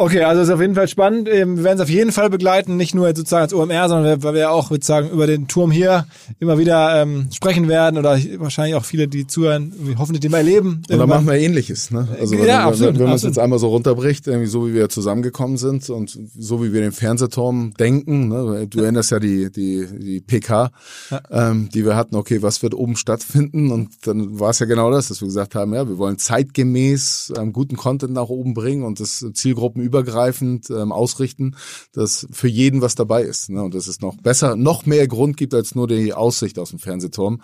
[0.00, 1.28] Okay, also ist auf jeden Fall spannend.
[1.28, 4.32] Ähm, wir werden es auf jeden Fall begleiten, nicht nur sozusagen als OMR, sondern weil
[4.32, 6.06] wir auch sozusagen über den Turm hier
[6.38, 10.82] immer wieder ähm, sprechen werden oder wahrscheinlich auch viele, die zuhören, hoffentlich den mal erleben.
[10.88, 12.06] Und dann machen wir ähnliches, ne?
[12.20, 14.74] Also wenn, ja, absolut, wenn, wenn man es jetzt einmal so runterbricht, irgendwie so wie
[14.74, 18.68] wir zusammengekommen sind und so wie wir den Fernsehturm denken, ne?
[18.68, 20.70] Du erinnerst ja die die die PK,
[21.10, 21.22] ja.
[21.32, 22.14] ähm, die wir hatten.
[22.14, 23.72] Okay, was wird oben stattfinden?
[23.72, 27.32] Und dann war es ja genau das, dass wir gesagt haben, ja, wir wollen zeitgemäß
[27.36, 31.56] ähm, guten Content nach oben bringen und das Zielgruppen übergreifend ähm, ausrichten,
[31.92, 33.50] dass für jeden was dabei ist.
[33.50, 33.62] Ne?
[33.62, 36.78] Und dass es noch besser, noch mehr Grund gibt, als nur die Aussicht aus dem
[36.78, 37.40] Fernsehturm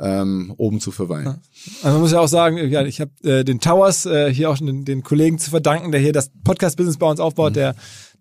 [0.00, 1.40] ähm, oben zu verweilen.
[1.82, 4.58] Also man muss ja auch sagen, ja, ich habe äh, den Towers äh, hier auch
[4.58, 7.54] den, den Kollegen zu verdanken, der hier das Podcast-Business bei uns aufbaut, mhm.
[7.54, 7.74] der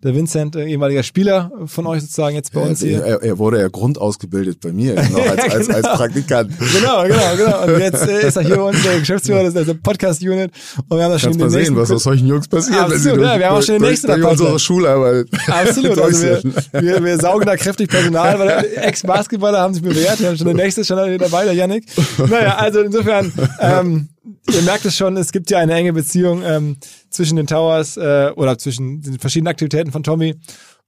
[0.03, 3.03] der Vincent, äh, ehemaliger Spieler von euch sozusagen jetzt bei uns hier.
[3.03, 5.95] Er, er wurde ja grundausgebildet bei mir, noch als, als, als genau.
[5.95, 6.51] Praktikant.
[6.59, 7.63] Genau, genau, genau.
[7.63, 10.51] Und jetzt äh, ist er hier bei uns der Geschäftsführer das ist also Podcast-Unit.
[10.87, 12.79] Und wir haben das schon mal sehen, was aus solchen Jungs passiert.
[12.79, 15.27] Absolut, ja, wir haben auch schon den nächsten durch unsere Schularbeit.
[15.47, 16.43] Absolut, also wir,
[16.73, 20.19] wir, wir saugen da kräftig Personal, weil Ex-Basketballer haben sich bewährt.
[20.19, 21.85] Wir haben schon den nächsten schon dabei, der Yannick.
[22.17, 24.09] Naja, also insofern, ähm,
[24.53, 26.77] ihr merkt es schon, es gibt ja eine enge Beziehung ähm,
[27.09, 30.35] zwischen den Towers äh, oder zwischen den verschiedenen Aktivitäten von Tommy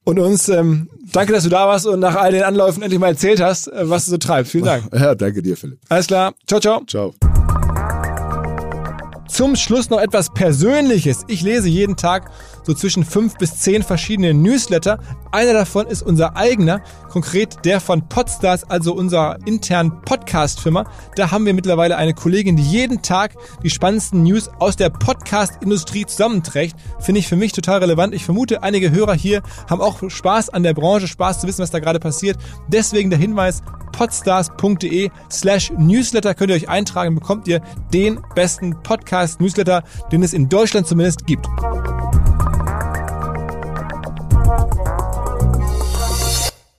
[0.04, 0.50] und uns.
[0.50, 3.68] Ähm, danke, dass du da warst und nach all den Anläufen endlich mal erzählt hast,
[3.68, 4.52] äh, was du so treibst.
[4.52, 4.90] Vielen Dank.
[4.94, 5.80] Ja, danke dir, Philipp.
[5.90, 6.34] Alles klar.
[6.48, 6.84] Ciao, ciao.
[6.86, 7.14] Ciao.
[9.28, 11.24] Zum Schluss noch etwas Persönliches.
[11.28, 12.32] Ich lese jeden Tag
[12.64, 15.00] so zwischen fünf bis zehn verschiedene Newsletter.
[15.32, 20.90] Einer davon ist unser eigener, konkret der von Podstars, also unserer internen Podcast-Firma.
[21.16, 26.06] Da haben wir mittlerweile eine Kollegin, die jeden Tag die spannendsten News aus der Podcast-Industrie
[26.06, 26.76] zusammenträgt.
[27.00, 28.14] Finde ich für mich total relevant.
[28.14, 31.72] Ich vermute, einige Hörer hier haben auch Spaß an der Branche, Spaß zu wissen, was
[31.72, 32.38] da gerade passiert.
[32.68, 37.62] Deswegen der Hinweis, podstars.de slash Newsletter könnt ihr euch eintragen, bekommt ihr
[37.94, 41.48] den besten Podcast-Newsletter, den es in Deutschland zumindest gibt.